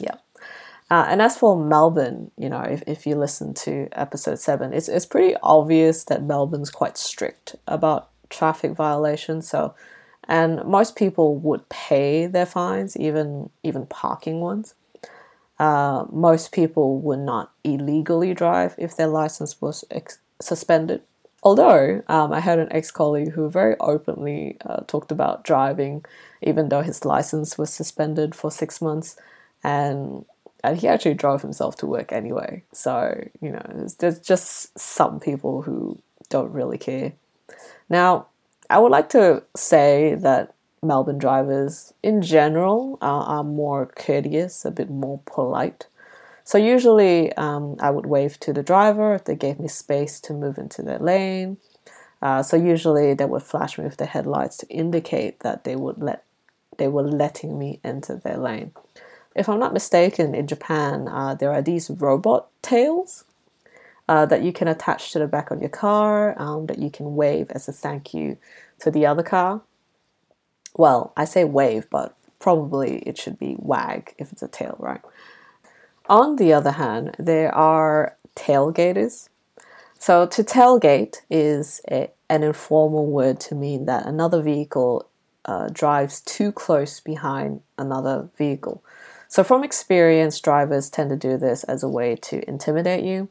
Yeah. 0.01 0.15
Uh, 0.89 1.05
and 1.07 1.21
as 1.21 1.37
for 1.37 1.55
Melbourne, 1.55 2.29
you 2.37 2.49
know, 2.49 2.59
if, 2.59 2.83
if 2.87 3.07
you 3.07 3.15
listen 3.15 3.53
to 3.53 3.87
episode 3.93 4.37
seven, 4.37 4.73
it's, 4.73 4.89
it's 4.89 5.05
pretty 5.05 5.37
obvious 5.41 6.03
that 6.03 6.23
Melbourne's 6.23 6.71
quite 6.71 6.97
strict 6.97 7.55
about 7.65 8.09
traffic 8.29 8.73
violations. 8.73 9.47
So, 9.47 9.75
and 10.27 10.61
most 10.65 10.97
people 10.97 11.37
would 11.37 11.69
pay 11.69 12.27
their 12.27 12.45
fines, 12.45 12.97
even 12.97 13.49
even 13.63 13.85
parking 13.85 14.41
ones. 14.41 14.75
Uh, 15.61 16.05
most 16.11 16.51
people 16.51 16.97
would 16.97 17.19
not 17.19 17.51
illegally 17.63 18.33
drive 18.33 18.73
if 18.79 18.97
their 18.97 19.05
license 19.05 19.61
was 19.61 19.85
ex- 19.91 20.17
suspended. 20.41 21.03
Although 21.43 22.01
um, 22.07 22.33
I 22.33 22.39
had 22.39 22.57
an 22.57 22.67
ex 22.71 22.89
colleague 22.89 23.33
who 23.33 23.47
very 23.47 23.75
openly 23.79 24.57
uh, 24.65 24.81
talked 24.87 25.11
about 25.11 25.43
driving, 25.43 26.03
even 26.41 26.69
though 26.69 26.81
his 26.81 27.05
license 27.05 27.59
was 27.59 27.71
suspended 27.71 28.33
for 28.33 28.49
six 28.49 28.81
months, 28.81 29.17
and 29.63 30.25
and 30.63 30.77
he 30.79 30.87
actually 30.87 31.13
drove 31.13 31.43
himself 31.43 31.75
to 31.77 31.85
work 31.85 32.11
anyway. 32.11 32.63
So, 32.71 33.23
you 33.39 33.51
know, 33.51 33.87
there's 33.99 34.19
just 34.19 34.77
some 34.79 35.19
people 35.19 35.61
who 35.61 35.99
don't 36.29 36.51
really 36.51 36.79
care. 36.79 37.13
Now, 37.87 38.27
I 38.67 38.79
would 38.79 38.91
like 38.91 39.09
to 39.09 39.43
say 39.55 40.15
that 40.15 40.55
Melbourne 40.83 41.17
drivers 41.17 41.93
in 42.01 42.21
general 42.21 42.97
are, 43.01 43.23
are 43.23 43.43
more 43.43 43.85
courteous, 43.85 44.65
a 44.65 44.71
bit 44.71 44.89
more 44.89 45.21
polite. 45.25 45.87
So, 46.43 46.57
usually 46.57 47.33
um, 47.33 47.77
I 47.79 47.91
would 47.91 48.05
wave 48.05 48.39
to 48.41 48.53
the 48.53 48.63
driver 48.63 49.13
if 49.13 49.25
they 49.25 49.35
gave 49.35 49.59
me 49.59 49.67
space 49.67 50.19
to 50.21 50.33
move 50.33 50.57
into 50.57 50.81
their 50.81 50.99
lane. 50.99 51.57
Uh, 52.21 52.43
so 52.43 52.55
usually 52.55 53.15
they 53.15 53.25
would 53.25 53.41
flash 53.41 53.79
me 53.79 53.83
with 53.83 53.97
the 53.97 54.05
headlights 54.05 54.57
to 54.57 54.67
indicate 54.69 55.39
that 55.39 55.63
they 55.63 55.75
would 55.75 55.97
let 55.97 56.23
they 56.77 56.87
were 56.87 57.03
letting 57.03 57.57
me 57.57 57.79
enter 57.83 58.15
their 58.15 58.37
lane 58.37 58.71
if 59.35 59.47
I'm 59.47 59.59
not 59.59 59.73
mistaken, 59.73 60.35
in 60.35 60.47
Japan, 60.47 61.07
uh, 61.07 61.35
there 61.35 61.51
are 61.51 61.61
these 61.61 61.89
robot 61.89 62.49
tails 62.61 63.23
uh, 64.09 64.25
that 64.25 64.43
you 64.43 64.51
can 64.51 64.67
attach 64.67 65.11
to 65.11 65.19
the 65.19 65.27
back 65.27 65.51
of 65.51 65.61
your 65.61 65.69
car 65.69 66.39
um, 66.39 66.65
that 66.65 66.79
you 66.79 66.91
can 66.91 67.15
wave 67.15 67.49
as 67.51 67.67
a 67.67 67.71
thank 67.71 68.13
you 68.13 68.37
to 68.79 68.91
the 68.91 69.05
other 69.05 69.23
car. 69.23 69.61
Well, 70.75 71.13
I 71.17 71.25
say 71.25 71.43
wave, 71.43 71.89
but 71.89 72.15
probably 72.39 72.99
it 72.99 73.17
should 73.17 73.37
be 73.37 73.55
wag 73.59 74.13
if 74.17 74.31
it's 74.31 74.43
a 74.43 74.47
tail, 74.47 74.75
right? 74.79 75.01
On 76.07 76.35
the 76.35 76.53
other 76.53 76.71
hand, 76.71 77.15
there 77.19 77.53
are 77.53 78.17
tailgaters. 78.35 79.29
So 79.99 80.25
to 80.25 80.43
tailgate 80.43 81.17
is 81.29 81.81
a, 81.89 82.09
an 82.29 82.43
informal 82.43 83.05
word 83.05 83.39
to 83.41 83.55
mean 83.55 83.85
that 83.85 84.05
another 84.05 84.41
vehicle 84.41 85.07
uh, 85.45 85.69
drives 85.71 86.21
too 86.21 86.51
close 86.51 86.99
behind 86.99 87.61
another 87.77 88.29
vehicle. 88.37 88.83
So, 89.27 89.43
from 89.43 89.63
experience, 89.63 90.39
drivers 90.39 90.89
tend 90.89 91.09
to 91.09 91.15
do 91.15 91.37
this 91.37 91.63
as 91.63 91.83
a 91.83 91.89
way 91.89 92.15
to 92.17 92.47
intimidate 92.49 93.03
you. 93.03 93.29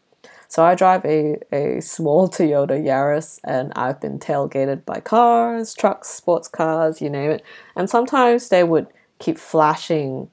So, 0.51 0.65
I 0.65 0.75
drive 0.75 1.05
a, 1.05 1.39
a 1.53 1.81
small 1.81 2.29
Toyota 2.29 2.73
Yaris 2.73 3.39
and 3.45 3.73
I've 3.77 4.01
been 4.01 4.19
tailgated 4.19 4.85
by 4.85 4.99
cars, 4.99 5.75
trucks, 5.75 6.09
sports 6.09 6.49
cars, 6.49 7.01
you 7.01 7.09
name 7.09 7.31
it. 7.31 7.45
And 7.77 7.89
sometimes 7.89 8.49
they 8.49 8.65
would 8.65 8.89
keep 9.21 9.39
flashing 9.39 10.29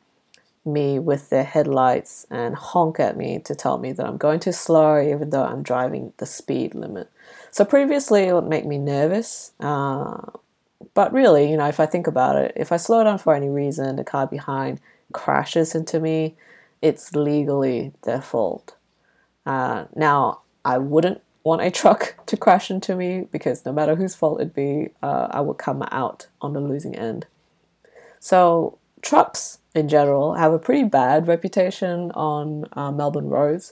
me 0.65 0.99
with 0.99 1.29
their 1.29 1.43
headlights 1.43 2.27
and 2.31 2.55
honk 2.55 2.99
at 2.99 3.17
me 3.17 3.39
to 3.45 3.55
tell 3.55 3.77
me 3.79 3.91
that 3.93 4.07
I'm 4.07 4.17
going 4.17 4.39
too 4.39 4.53
slow, 4.53 5.01
even 5.01 5.29
though 5.31 5.43
I'm 5.45 5.63
driving 5.63 6.13
the 6.17 6.25
speed 6.25 6.75
limit. 6.75 7.11
So, 7.51 7.65
previously, 7.65 8.23
it 8.23 8.33
would 8.33 8.49
make 8.49 8.65
me 8.65 8.79
nervous. 8.79 9.53
Uh, 9.59 10.21
but 10.95 11.13
really, 11.13 11.51
you 11.51 11.57
know, 11.57 11.67
if 11.67 11.79
I 11.79 11.87
think 11.87 12.07
about 12.07 12.37
it, 12.37 12.53
if 12.55 12.71
I 12.71 12.77
slow 12.77 13.03
down 13.03 13.19
for 13.19 13.35
any 13.35 13.49
reason, 13.49 13.97
the 13.97 14.05
car 14.05 14.27
behind 14.27 14.81
crashes 15.13 15.75
into 15.75 15.99
me, 15.99 16.37
it's 16.81 17.15
legally 17.15 17.93
their 18.03 18.21
fault. 18.21 18.76
Uh, 19.47 19.85
now, 19.95 20.41
I 20.65 20.77
wouldn't 20.77 21.21
want 21.45 21.61
a 21.61 21.71
truck 21.71 22.15
to 22.27 22.35
crash 22.35 22.69
into 22.69 22.95
me 22.95 23.27
because 23.31 23.65
no 23.65 23.71
matter 23.71 23.95
whose 23.95 24.13
fault 24.13 24.41
it 24.41 24.53
be, 24.53 24.89
uh, 25.01 25.29
I 25.31 25.39
would 25.39 25.57
come 25.57 25.83
out 25.89 26.27
on 26.41 26.51
the 26.51 26.59
losing 26.59 26.95
end. 26.95 27.25
So, 28.19 28.77
trucks 29.01 29.59
in 29.73 29.87
general 29.87 30.33
have 30.33 30.51
a 30.51 30.59
pretty 30.59 30.83
bad 30.83 31.27
reputation 31.27 32.11
on 32.11 32.65
uh, 32.73 32.91
Melbourne 32.91 33.29
roads 33.29 33.71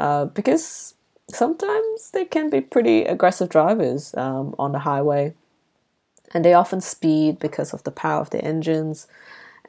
uh, 0.00 0.24
because 0.24 0.94
sometimes 1.32 2.10
they 2.10 2.24
can 2.24 2.50
be 2.50 2.60
pretty 2.60 3.04
aggressive 3.04 3.48
drivers 3.48 4.14
um, 4.16 4.56
on 4.58 4.72
the 4.72 4.80
highway 4.80 5.34
and 6.34 6.44
they 6.44 6.54
often 6.54 6.80
speed 6.80 7.38
because 7.38 7.72
of 7.72 7.84
the 7.84 7.90
power 7.92 8.20
of 8.20 8.30
the 8.30 8.42
engines 8.42 9.06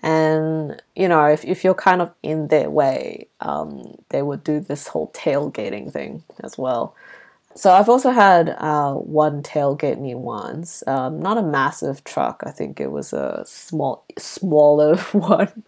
and 0.03 0.81
you 0.95 1.07
know 1.07 1.25
if, 1.25 1.45
if 1.45 1.63
you're 1.63 1.73
kind 1.73 2.01
of 2.01 2.13
in 2.21 2.49
their 2.49 2.69
way 2.69 3.27
um, 3.39 3.95
they 4.09 4.21
would 4.21 4.43
do 4.43 4.59
this 4.59 4.87
whole 4.87 5.09
tailgating 5.11 5.91
thing 5.91 6.23
as 6.43 6.57
well. 6.57 6.95
So 7.55 7.71
i've 7.71 7.89
also 7.89 8.11
had 8.11 8.49
uh, 8.57 8.93
one 8.93 9.41
tailgate 9.41 9.99
me 9.99 10.13
once. 10.13 10.83
Um, 10.87 11.21
not 11.21 11.37
a 11.37 11.43
massive 11.43 12.03
truck. 12.03 12.43
I 12.45 12.51
think 12.51 12.79
it 12.79 12.91
was 12.91 13.13
a 13.13 13.43
small 13.47 14.03
smaller 14.17 14.97
one. 15.13 15.63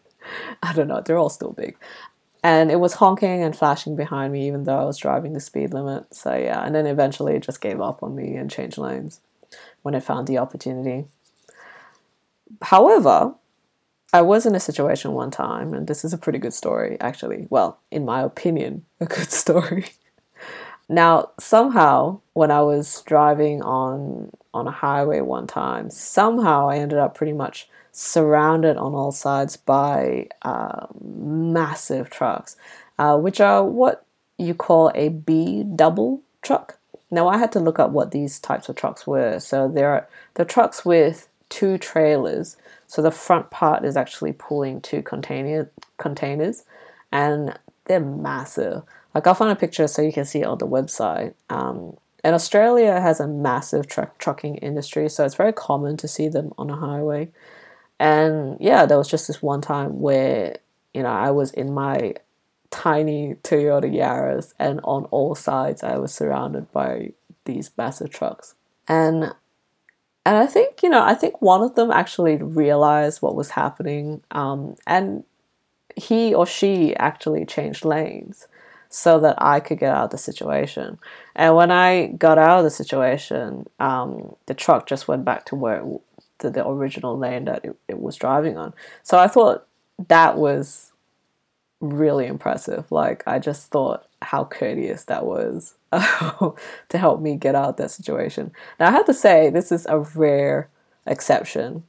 I 0.62 0.74
don't 0.74 0.88
know. 0.88 1.02
They're 1.02 1.18
all 1.18 1.30
still 1.30 1.54
big. 1.54 1.78
And 2.44 2.72
it 2.72 2.80
was 2.80 2.94
honking 2.94 3.42
and 3.42 3.56
flashing 3.56 3.96
behind 3.96 4.34
me 4.34 4.46
even 4.48 4.66
though 4.66 4.78
i 4.78 4.84
was 4.84 4.98
driving 4.98 5.34
the 5.34 5.40
speed 5.40 5.74
limit. 5.74 6.14
So 6.14 6.36
yeah. 6.36 6.64
And 6.64 6.76
then 6.76 6.86
eventually 6.88 7.36
it 7.36 7.44
just 7.44 7.62
gave 7.62 7.80
up 7.80 8.04
on 8.04 8.16
me 8.16 8.36
and 8.36 8.52
changed 8.52 8.78
lanes 8.78 9.22
when 9.84 9.96
it 9.96 10.04
found 10.04 10.28
the 10.28 10.40
opportunity. 10.40 11.06
However 12.62 13.34
I 14.14 14.22
was 14.22 14.46
in 14.46 14.56
a 14.56 14.60
situation 14.60 15.12
one 15.14 15.32
time, 15.32 15.74
and 15.74 15.88
this 15.88 16.06
is 16.06 16.14
a 16.14 16.18
pretty 16.18 16.40
good 16.40 16.54
story, 16.54 16.98
actually. 17.02 17.48
Well, 17.50 17.80
in 17.92 18.06
my 18.06 18.22
opinion, 18.22 18.86
a 19.00 19.06
good 19.06 19.32
story. 19.32 19.86
now, 20.90 21.32
somehow, 21.40 22.22
when 22.34 22.52
I 22.52 22.62
was 22.62 23.02
driving 23.06 23.62
on 23.62 24.32
on 24.54 24.68
a 24.68 24.72
highway 24.72 25.20
one 25.20 25.48
time, 25.48 25.90
somehow 25.90 26.70
I 26.70 26.78
ended 26.78 26.98
up 26.98 27.14
pretty 27.14 27.34
much 27.34 27.68
surrounded 27.92 28.78
on 28.78 28.94
all 28.94 29.12
sides 29.12 29.58
by 29.58 30.28
uh, 30.44 30.88
massive 31.04 32.10
trucks, 32.10 32.56
uh, 32.98 33.18
which 33.18 33.42
are 33.42 33.66
what 33.66 34.06
you 34.38 34.54
call 34.54 34.92
a 34.96 35.10
B 35.10 35.64
double 35.64 36.22
truck. 36.42 36.78
Now, 37.12 37.28
I 37.28 37.38
had 37.38 37.52
to 37.54 37.60
look 37.60 37.80
up 37.80 37.92
what 37.92 38.12
these 38.12 38.40
types 38.40 38.70
of 38.70 38.76
trucks 38.76 39.06
were. 39.06 39.40
So 39.40 39.68
there 39.68 39.90
are 39.90 40.08
the 40.36 40.46
trucks 40.46 40.84
with 40.86 41.30
two 41.50 41.78
trailers 41.78 42.58
so 42.96 43.02
the 43.02 43.12
front 43.12 43.50
part 43.50 43.84
is 43.84 43.98
actually 43.98 44.32
pulling 44.32 44.80
two 44.80 45.02
container 45.02 45.70
containers, 45.98 46.64
and 47.12 47.60
they're 47.88 48.00
massive. 48.00 48.84
Like 49.14 49.28
I'll 49.28 49.34
find 49.34 49.52
a 49.52 49.56
picture 49.58 49.86
so 49.90 50.02
you 50.02 50.14
can 50.14 50.24
see 50.24 50.40
it 50.40 50.46
on 50.46 50.60
the 50.60 50.68
website. 50.68 51.34
Um, 51.50 51.98
and 52.24 52.34
Australia 52.34 53.02
has 53.02 53.20
a 53.20 53.28
massive 53.28 53.88
truck 53.88 54.18
trucking 54.18 54.56
industry, 54.60 55.10
so 55.10 55.26
it's 55.26 55.36
very 55.36 55.52
common 55.52 55.98
to 55.98 56.08
see 56.08 56.30
them 56.30 56.54
on 56.58 56.70
a 56.70 56.78
highway. 56.78 57.28
And 58.00 58.56
yeah, 58.62 58.86
there 58.86 58.98
was 58.98 59.10
just 59.10 59.28
this 59.28 59.42
one 59.42 59.60
time 59.60 60.00
where 60.00 60.56
you 60.94 61.04
know 61.04 61.10
I 61.10 61.32
was 61.32 61.52
in 61.52 61.74
my 61.74 62.14
tiny 62.72 63.36
Toyota 63.44 63.94
Yaris, 63.94 64.54
and 64.58 64.80
on 64.86 65.04
all 65.12 65.36
sides 65.36 65.84
I 65.84 65.98
was 65.98 66.14
surrounded 66.14 66.72
by 66.72 67.12
these 67.44 67.72
massive 67.78 68.10
trucks. 68.10 68.56
And 68.88 69.36
and 70.26 70.38
I 70.38 70.48
think, 70.48 70.82
you 70.82 70.90
know, 70.90 71.04
I 71.04 71.14
think 71.14 71.42
one 71.42 71.62
of 71.62 71.76
them 71.76 71.92
actually 71.92 72.38
realized 72.38 73.22
what 73.22 73.36
was 73.36 73.52
happening 73.52 74.22
um, 74.32 74.76
and 74.88 75.24
he 75.96 76.34
or 76.34 76.46
she 76.46 76.96
actually 76.96 77.46
changed 77.46 77.86
lanes 77.86 78.48
so 78.90 79.20
that 79.20 79.36
I 79.38 79.60
could 79.60 79.80
get 79.80 79.94
out 79.94 80.06
of 80.06 80.10
the 80.12 80.18
situation. 80.18 80.98
And 81.36 81.56
when 81.56 81.72
I 81.72 82.08
got 82.08 82.38
out 82.38 82.60
of 82.60 82.64
the 82.64 82.70
situation, 82.70 83.68
um, 83.80 84.36
the 84.46 84.54
truck 84.54 84.88
just 84.88 85.08
went 85.08 85.26
back 85.26 85.46
to 85.46 85.56
where 85.56 85.78
it, 85.78 86.02
to 86.40 86.50
the 86.50 86.68
original 86.68 87.18
lane 87.18 87.46
that 87.46 87.64
it, 87.64 87.76
it 87.88 88.00
was 88.00 88.16
driving 88.16 88.58
on. 88.58 88.74
So 89.04 89.18
I 89.18 89.28
thought 89.28 89.68
that 90.08 90.38
was 90.38 90.92
really 91.82 92.28
impressive. 92.28 92.92
Like 92.92 93.24
I 93.28 93.40
just 93.40 93.68
thought 93.72 94.08
how 94.22 94.46
courteous 94.46 95.06
that 95.06 95.26
was 95.26 95.76
to 95.92 96.98
help 96.98 97.22
me 97.22 97.36
get 97.36 97.56
out 97.56 97.70
of 97.70 97.78
that 97.78 97.92
situation. 97.92 98.52
Now 98.80 98.88
I 98.88 98.92
have 98.92 99.06
to 99.06 99.14
say 99.14 99.50
this 99.50 99.72
is 99.72 99.86
a 99.86 100.00
rare 100.00 100.70
exception. 101.06 101.84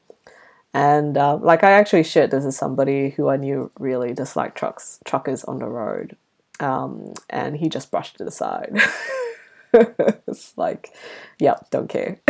And 0.75 1.17
uh, 1.17 1.37
like 1.39 1.65
I 1.65 1.73
actually 1.73 2.03
shared 2.03 2.31
this 2.31 2.45
is 2.45 2.57
somebody 2.57 3.11
who 3.11 3.29
I 3.29 3.37
knew 3.37 3.71
really 3.79 4.13
disliked 4.13 4.59
trucks 4.59 5.01
truckers 5.05 5.45
on 5.45 5.59
the 5.59 5.69
road. 5.69 6.17
Um, 6.61 7.15
and 7.31 7.57
he 7.57 7.69
just 7.69 7.91
brushed 7.91 8.21
it 8.21 8.27
aside. 8.27 8.79
it's 9.73 10.57
like, 10.57 10.95
yeah, 11.39 11.57
don't 11.71 11.89
care. 11.89 12.21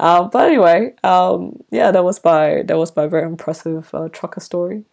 uh, 0.00 0.24
but 0.24 0.46
anyway, 0.46 0.94
um, 1.04 1.62
yeah, 1.70 1.90
that 1.90 2.04
was 2.04 2.22
my 2.24 2.62
that 2.62 2.76
was 2.76 2.94
my 2.96 3.06
very 3.06 3.26
impressive 3.26 3.90
uh, 3.94 4.08
trucker 4.08 4.40
story. 4.40 4.84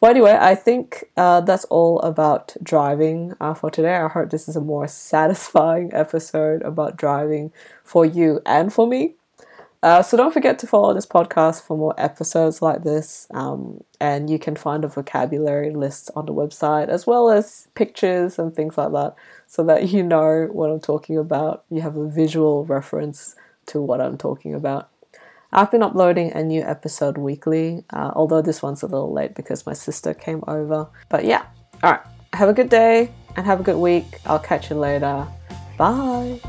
Well, 0.00 0.12
anyway, 0.12 0.38
I 0.40 0.54
think 0.54 1.04
uh, 1.16 1.40
that's 1.40 1.64
all 1.66 1.98
about 2.00 2.56
driving 2.62 3.34
uh, 3.40 3.54
for 3.54 3.70
today. 3.70 3.96
I 3.96 4.06
hope 4.06 4.30
this 4.30 4.48
is 4.48 4.54
a 4.54 4.60
more 4.60 4.86
satisfying 4.86 5.92
episode 5.92 6.62
about 6.62 6.96
driving 6.96 7.52
for 7.82 8.06
you 8.06 8.40
and 8.46 8.72
for 8.72 8.86
me. 8.86 9.14
Uh, 9.82 10.02
so 10.02 10.16
don't 10.16 10.32
forget 10.32 10.58
to 10.58 10.66
follow 10.66 10.92
this 10.92 11.06
podcast 11.06 11.62
for 11.62 11.76
more 11.76 11.94
episodes 11.98 12.62
like 12.62 12.84
this. 12.84 13.26
Um, 13.30 13.82
and 14.00 14.28
you 14.30 14.38
can 14.38 14.54
find 14.56 14.84
a 14.84 14.88
vocabulary 14.88 15.70
list 15.70 16.10
on 16.14 16.26
the 16.26 16.34
website 16.34 16.88
as 16.88 17.06
well 17.06 17.30
as 17.30 17.68
pictures 17.74 18.38
and 18.38 18.54
things 18.54 18.78
like 18.78 18.92
that 18.92 19.14
so 19.46 19.64
that 19.64 19.88
you 19.88 20.02
know 20.02 20.48
what 20.52 20.70
I'm 20.70 20.80
talking 20.80 21.16
about. 21.16 21.64
You 21.70 21.80
have 21.80 21.96
a 21.96 22.08
visual 22.08 22.64
reference 22.64 23.34
to 23.66 23.80
what 23.80 24.00
I'm 24.00 24.18
talking 24.18 24.54
about. 24.54 24.90
I've 25.52 25.70
been 25.70 25.82
uploading 25.82 26.32
a 26.32 26.42
new 26.42 26.62
episode 26.62 27.16
weekly, 27.16 27.84
uh, 27.90 28.12
although 28.14 28.42
this 28.42 28.62
one's 28.62 28.82
a 28.82 28.86
little 28.86 29.12
late 29.12 29.34
because 29.34 29.64
my 29.64 29.72
sister 29.72 30.12
came 30.12 30.44
over. 30.46 30.88
But 31.08 31.24
yeah, 31.24 31.46
alright, 31.82 32.02
have 32.34 32.48
a 32.48 32.52
good 32.52 32.68
day 32.68 33.10
and 33.36 33.46
have 33.46 33.60
a 33.60 33.62
good 33.62 33.78
week. 33.78 34.20
I'll 34.26 34.38
catch 34.38 34.68
you 34.70 34.76
later. 34.76 35.26
Bye. 35.78 36.40